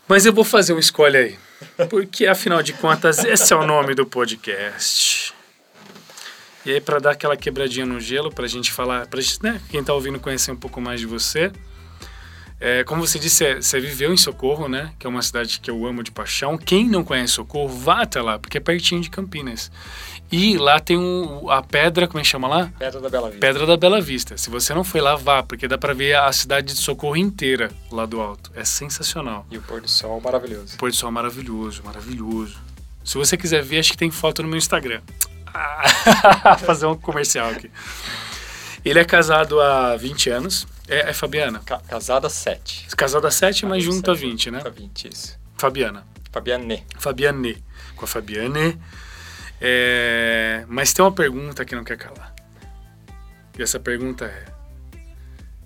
[0.06, 1.38] Mas eu vou fazer um escolha aí.
[1.88, 5.32] Porque, afinal de contas, esse é o nome do podcast.
[6.66, 9.80] E aí, para dar aquela quebradinha no gelo, para a gente falar, para né, quem
[9.80, 11.52] está ouvindo conhecer um pouco mais de você.
[12.66, 14.90] É, como você disse, você viveu em Socorro, né?
[14.98, 16.56] Que é uma cidade que eu amo de paixão.
[16.56, 19.70] Quem não conhece Socorro, vá até lá, porque é pertinho de Campinas.
[20.32, 22.72] E lá tem um, a pedra, como é que chama lá?
[22.78, 23.46] Pedra da Bela Vista.
[23.46, 24.38] Pedra da Bela Vista.
[24.38, 27.70] Se você não foi lá, vá, porque dá para ver a cidade de Socorro inteira
[27.92, 28.50] lá do alto.
[28.54, 29.46] É sensacional.
[29.50, 30.76] E o pôr do sol maravilhoso.
[30.76, 32.56] O pôr do sol maravilhoso, maravilhoso.
[33.04, 35.02] Se você quiser ver, acho que tem foto no meu Instagram.
[35.46, 37.70] Ah, fazer um comercial aqui.
[38.82, 40.66] Ele é casado há 20 anos.
[40.88, 41.60] É, é Fabiana?
[41.64, 42.88] Ca casada há 7.
[42.96, 44.62] Casado há 7, mas junto há 20, né?
[44.64, 45.38] Há 20, isso.
[45.56, 46.04] Fabiana.
[46.30, 46.84] Fabiane.
[46.98, 47.62] Fabiane.
[47.96, 48.80] Com a Fabiane.
[49.60, 50.64] É...
[50.68, 52.34] Mas tem uma pergunta que não quer calar.
[53.58, 54.44] E essa pergunta é: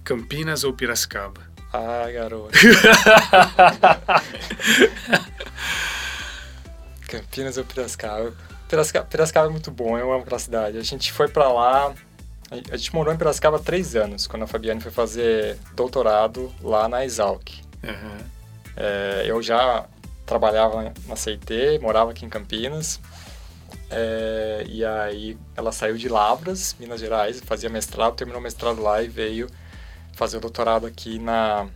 [0.04, 1.40] Campinas ou Piracicaba?
[1.72, 2.56] Ah, garoto.
[7.08, 8.34] Campinas ou Piracicaba?
[8.68, 9.06] Piracicaba?
[9.06, 10.76] Piracicaba é muito bom, eu amo aquela cidade.
[10.78, 11.94] A gente foi pra lá.
[12.50, 16.88] A gente morou em Piracicaba há três anos, quando a Fabiane foi fazer doutorado lá
[16.88, 17.50] na Exalc.
[17.82, 18.18] Uhum.
[18.76, 19.86] É, eu já
[20.24, 23.00] trabalhava na CIT, morava aqui em Campinas.
[23.90, 29.02] É, e aí ela saiu de Lavras, Minas Gerais, fazia mestrado, terminou o mestrado lá
[29.02, 29.48] e veio
[30.12, 31.68] fazer o doutorado aqui na,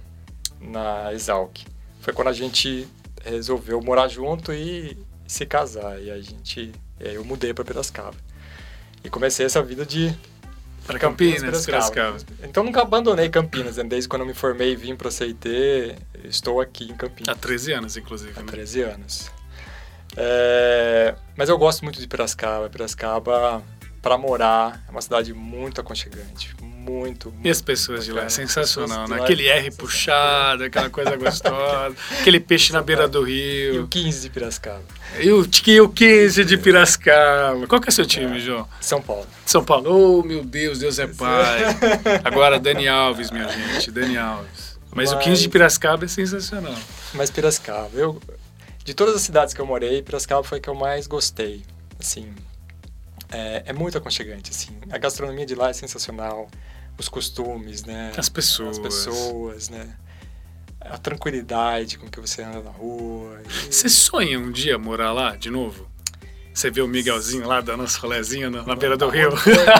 [0.61, 1.59] na Exalc.
[2.01, 2.89] Foi quando a gente
[3.25, 4.97] resolveu morar junto e
[5.27, 6.01] se casar.
[6.01, 8.17] E a gente, eu mudei para Piracicaba.
[9.05, 10.15] E comecei essa vida de
[10.87, 12.17] para Campinas, Campinas Piracicaba.
[12.43, 13.85] Então nunca abandonei Campinas, né?
[13.85, 17.29] desde quando eu me formei e vim para o CIT, estou aqui em Campinas.
[17.29, 18.33] Há 13 anos, inclusive.
[18.37, 18.51] Há né?
[18.51, 19.31] 13 anos.
[20.17, 22.69] É, mas eu gosto muito de Piracicaba.
[22.69, 23.63] Piracicaba,
[24.01, 26.55] para morar, é uma cidade muito aconchegante.
[26.83, 29.21] Muito, muito E as pessoas de lá, é sensacional, né?
[29.21, 33.89] Aquele é R puxado, aquela coisa gostosa, aquele peixe na beira do E o rio.
[33.89, 34.83] 15 de Piracicaba.
[35.21, 37.67] E o, e o 15 de Piracicaba.
[37.69, 38.69] Qual que é seu time, João?
[38.81, 39.27] São Paulo.
[39.47, 40.19] São Paulo.
[40.19, 41.61] Oh, meu Deus, Deus é pai.
[42.25, 44.79] Agora, Dani Alves, minha gente, Dani Alves.
[44.95, 46.75] Mas, o 15 de Mas- Piracicaba é sensacional.
[47.15, 48.21] Mas Piracicaba, eu
[48.85, 51.63] de todas as cidades que eu morei, Piracicaba foi a que eu mais gostei.
[52.01, 52.35] Assim,
[53.31, 54.77] é, é muito aconchegante, assim.
[54.91, 56.49] A gastronomia de lá é sensacional,
[56.99, 58.13] os costumes, né?
[58.17, 58.77] As pessoas.
[58.79, 59.95] As pessoas, né?
[60.81, 63.41] A tranquilidade com que você anda na rua.
[63.45, 65.89] e- Você sonha um dia morar lá de novo?
[66.53, 69.31] Você vê o Miguelzinho lá dando nosso rolezinho na, na beira do rio,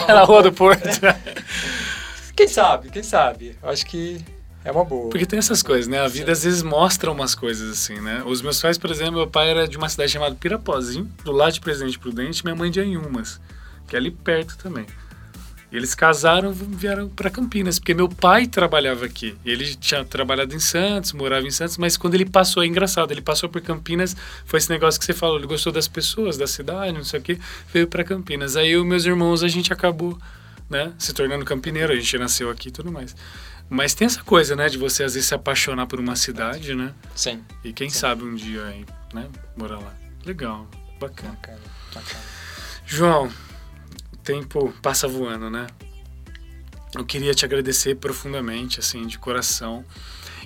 [0.09, 0.83] na Rua do Porto.
[2.35, 3.57] Quem sabe, quem sabe?
[3.63, 4.25] Eu acho que
[4.65, 5.11] é uma boa.
[5.11, 6.01] Porque tem essas coisas, né?
[6.01, 8.23] A vida às vezes mostra umas coisas assim, né?
[8.25, 11.53] Os meus pais, por exemplo, meu pai era de uma cidade chamada Pirapozinho, do lado
[11.53, 13.39] de Presidente Prudente, minha mãe de Anhumas,
[13.87, 14.87] que é ali perto também.
[15.73, 19.35] Eles casaram e vieram para Campinas, porque meu pai trabalhava aqui.
[19.43, 23.23] Ele tinha trabalhado em Santos, morava em Santos, mas quando ele passou, é engraçado, ele
[23.23, 24.15] passou por Campinas,
[24.45, 27.23] foi esse negócio que você falou, ele gostou das pessoas, da cidade, não sei o
[27.23, 27.39] quê,
[27.73, 28.55] veio para Campinas.
[28.55, 30.19] Aí eu meus irmãos, a gente acabou,
[30.69, 33.17] né, se tornando campineiro, a gente nasceu aqui e tudo mais.
[33.71, 36.93] Mas tem essa coisa, né, de você às vezes se apaixonar por uma cidade, né?
[37.15, 39.95] Sim, E quem sabe um dia aí, né, morar lá.
[40.27, 40.69] Legal,
[41.01, 41.33] bacana.
[41.33, 41.59] bacana,
[41.95, 42.21] bacana.
[42.85, 43.31] João,
[44.23, 45.67] tempo passa voando, né?
[46.95, 49.85] Eu queria te agradecer profundamente, assim, de coração.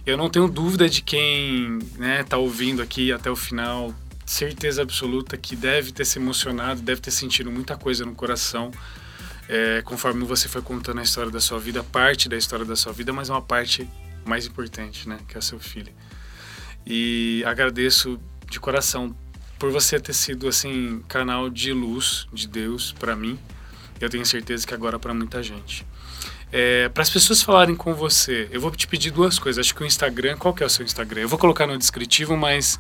[0.07, 3.93] Eu não tenho dúvida de quem né, tá ouvindo aqui até o final,
[4.25, 8.71] certeza absoluta que deve ter se emocionado, deve ter sentido muita coisa no coração,
[9.49, 12.93] é, conforme você foi contando a história da sua vida, parte da história da sua
[12.93, 13.89] vida, mas uma parte
[14.25, 15.93] mais importante, né, que é seu filho.
[16.87, 19.17] E agradeço de coração
[19.59, 23.39] por você ter sido assim canal de luz de Deus para mim.
[24.01, 25.87] Eu tenho certeza que agora para muita gente.
[26.53, 29.65] É, para as pessoas falarem com você, eu vou te pedir duas coisas.
[29.65, 31.23] Acho que o Instagram, qual que é o seu Instagram?
[31.23, 32.79] Eu vou colocar no descritivo, mas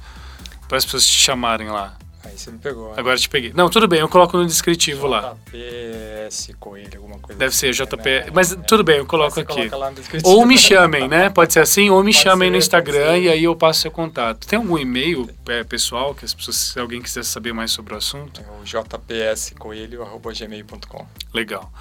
[0.68, 1.96] para as pessoas te chamarem lá.
[2.26, 2.88] Aí você me pegou.
[2.88, 2.94] Né?
[2.98, 3.52] Agora te peguei.
[3.54, 5.34] Não, tudo bem, eu coloco no descritivo lá.
[5.52, 7.86] JPS Coelho, alguma coisa Deve assim, ser né?
[8.24, 8.30] JP.
[8.32, 8.56] Mas É.
[8.56, 9.54] tudo bem, eu coloco aqui.
[9.54, 10.28] coloca lá no descritivo.
[10.30, 11.30] Ou me chamem, né?
[11.30, 13.80] Pode ser assim, ou me Pode chamem no ser, pode Instagram e aí eu passo
[13.82, 14.46] seu contato.
[14.46, 17.96] Tem algum e-mail é, pessoal que as pessoas, se alguém quiser saber mais sobre o
[17.96, 18.40] assunto?
[18.40, 21.72] É o jpscoelho.gmail.com Legal.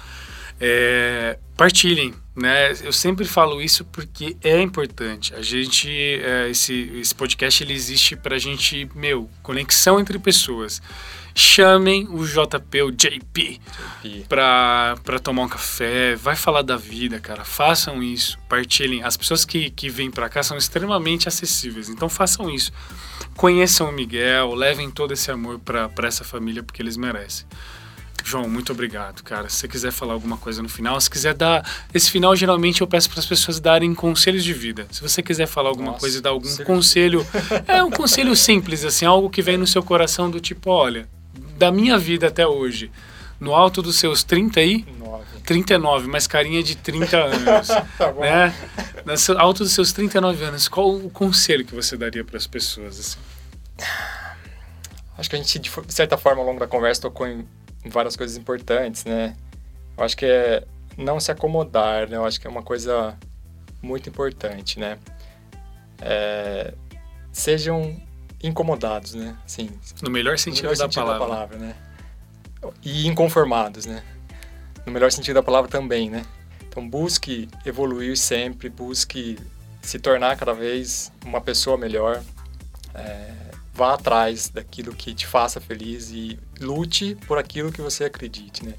[0.60, 2.72] É, partilhem, né?
[2.82, 5.34] Eu sempre falo isso porque é importante.
[5.34, 10.82] A gente, é, esse, esse podcast ele existe pra gente, meu, conexão entre pessoas.
[11.34, 13.60] Chamem o JP, o JP,
[14.26, 17.44] pra, pra tomar um café, vai falar da vida, cara.
[17.44, 19.02] Façam isso, partilhem.
[19.02, 22.72] As pessoas que, que vêm pra cá são extremamente acessíveis, então façam isso.
[23.36, 27.46] Conheçam o Miguel, levem todo esse amor pra essa família porque eles merecem.
[28.24, 29.48] João, muito obrigado, cara.
[29.48, 31.64] Se você quiser falar alguma coisa no final, se quiser dar.
[31.94, 34.86] Esse final, geralmente, eu peço para as pessoas darem conselhos de vida.
[34.90, 37.64] Se você quiser falar alguma Nossa, coisa e dar algum conselho de conselho.
[37.68, 41.08] É um conselho simples, assim, algo que vem no seu coração do tipo: olha,
[41.56, 42.90] da minha vida até hoje,
[43.38, 44.84] no alto dos seus 30 aí.
[44.98, 45.24] 9.
[45.44, 48.20] 39, mas carinha de 30 anos, Tá bom.
[48.22, 48.52] né?
[49.04, 52.98] No alto dos seus 39 anos, qual o conselho que você daria para as pessoas?
[52.98, 53.18] Assim?
[55.16, 57.46] Acho que a gente, de certa forma, ao longo da conversa, tocou em
[57.88, 59.36] várias coisas importantes, né?
[59.96, 60.64] Eu acho que é
[60.96, 62.16] não se acomodar, né?
[62.16, 63.16] Eu acho que é uma coisa
[63.82, 64.98] muito importante, né?
[66.00, 66.74] É,
[67.32, 67.96] sejam
[68.42, 69.36] incomodados, né?
[69.44, 69.70] Assim,
[70.02, 71.26] No melhor no sentido, melhor da, sentido palavra.
[71.26, 71.74] da palavra, né?
[72.82, 74.02] E inconformados, né?
[74.84, 76.24] No melhor sentido da palavra também, né?
[76.68, 79.38] Então busque evoluir sempre, busque
[79.82, 82.22] se tornar cada vez uma pessoa melhor.
[82.94, 83.32] É,
[83.76, 88.74] vá atrás daquilo que te faça feliz e lute por aquilo que você acredite, né?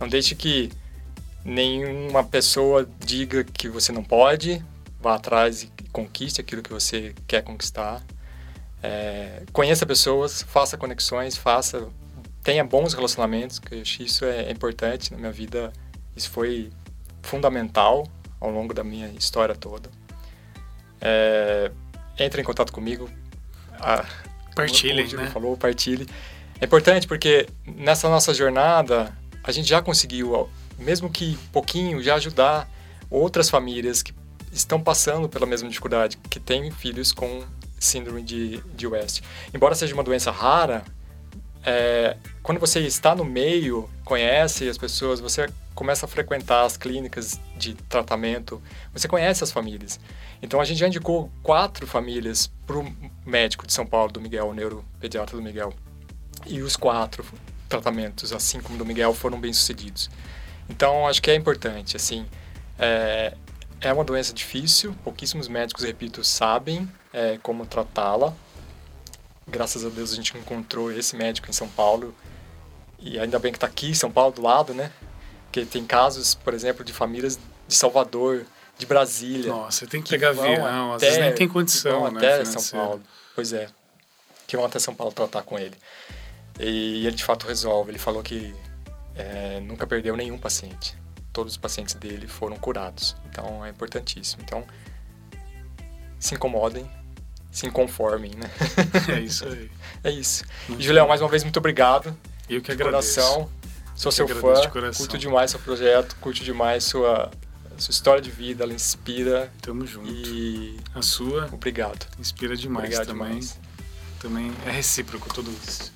[0.00, 0.70] Não deixe que
[1.44, 4.64] nenhuma pessoa diga que você não pode.
[5.00, 8.02] Vá atrás e conquiste aquilo que você quer conquistar.
[8.82, 11.86] É, conheça pessoas, faça conexões, faça,
[12.42, 15.72] tenha bons relacionamentos, que isso é, é importante na minha vida.
[16.16, 16.70] Isso foi
[17.22, 18.08] fundamental
[18.40, 19.90] ao longo da minha história toda.
[21.00, 21.70] É,
[22.18, 23.10] entre em contato comigo.
[23.78, 24.04] A,
[24.66, 25.30] Partilhem, como o né?
[25.30, 26.06] falou, partilhe.
[26.60, 30.48] É importante porque nessa nossa jornada a gente já conseguiu,
[30.78, 32.68] mesmo que pouquinho, já ajudar
[33.10, 34.12] outras famílias que
[34.52, 37.44] estão passando pela mesma dificuldade, que têm filhos com
[37.78, 39.22] síndrome de, de West.
[39.54, 40.84] Embora seja uma doença rara,
[41.64, 45.48] é, quando você está no meio, conhece as pessoas, você
[45.78, 48.60] começa a frequentar as clínicas de tratamento,
[48.92, 50.00] você conhece as famílias.
[50.42, 54.48] Então a gente já indicou quatro famílias para o médico de São Paulo, do Miguel,
[54.48, 55.72] o neuropediatra do Miguel.
[56.48, 57.24] E os quatro
[57.68, 60.10] tratamentos, assim como do Miguel, foram bem sucedidos.
[60.68, 62.26] Então acho que é importante, assim,
[62.76, 63.36] é,
[63.80, 68.34] é uma doença difícil, pouquíssimos médicos, repito, sabem é, como tratá-la.
[69.46, 72.12] Graças a Deus a gente encontrou esse médico em São Paulo
[72.98, 74.90] e ainda bem que está aqui São Paulo do lado, né?
[75.60, 78.44] Porque tem casos, por exemplo, de famílias de Salvador,
[78.78, 79.50] de Brasília.
[79.50, 82.18] Nossa, tem que que pegar avião, às até- vezes nem tem condição, né?
[82.18, 82.78] até São.
[82.80, 83.02] Paulo.
[83.34, 83.68] Pois é.
[84.46, 85.76] Que vão até São Paulo tratar com ele.
[86.60, 87.90] E ele de fato resolve.
[87.90, 88.54] Ele falou que
[89.14, 90.96] é, nunca perdeu nenhum paciente.
[91.32, 93.16] Todos os pacientes dele foram curados.
[93.30, 94.42] Então é importantíssimo.
[94.44, 94.64] Então
[96.18, 96.88] se incomodem,
[97.50, 98.50] se inconformem, né?
[99.14, 99.70] É isso aí.
[100.04, 100.44] é isso.
[100.68, 102.16] Muito E, Julião, mais uma vez, muito obrigado.
[102.48, 103.20] Eu que de agradeço.
[103.20, 103.50] coração.
[103.98, 104.60] Sou Eu seu que fã.
[104.60, 104.98] de coração.
[105.04, 107.30] Curto demais seu projeto, curto demais sua,
[107.76, 108.62] sua história de vida.
[108.62, 109.52] Ela inspira.
[109.60, 110.08] Tamo junto.
[110.08, 112.06] E A sua obrigado.
[112.18, 113.28] inspira demais Obrigado também.
[113.30, 113.58] demais.
[114.20, 115.92] Também é recíproco tudo isso.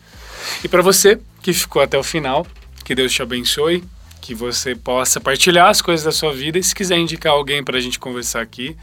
[0.64, 2.44] E para você que ficou até o final,
[2.84, 3.84] que Deus te abençoe,
[4.20, 7.78] que você possa partilhar as coisas da sua vida e se quiser indicar alguém para
[7.78, 8.76] a gente conversar aqui,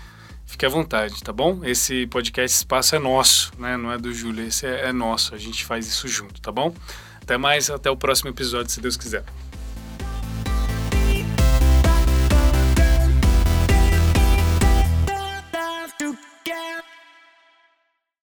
[0.45, 1.59] fique à vontade, tá bom?
[1.63, 3.75] Esse podcast esse espaço é nosso, né?
[3.75, 5.35] Não é do Júlio, esse é, é nosso.
[5.35, 6.73] A gente faz isso junto, tá bom?
[7.29, 9.23] Até mais, até o próximo episódio, se Deus quiser.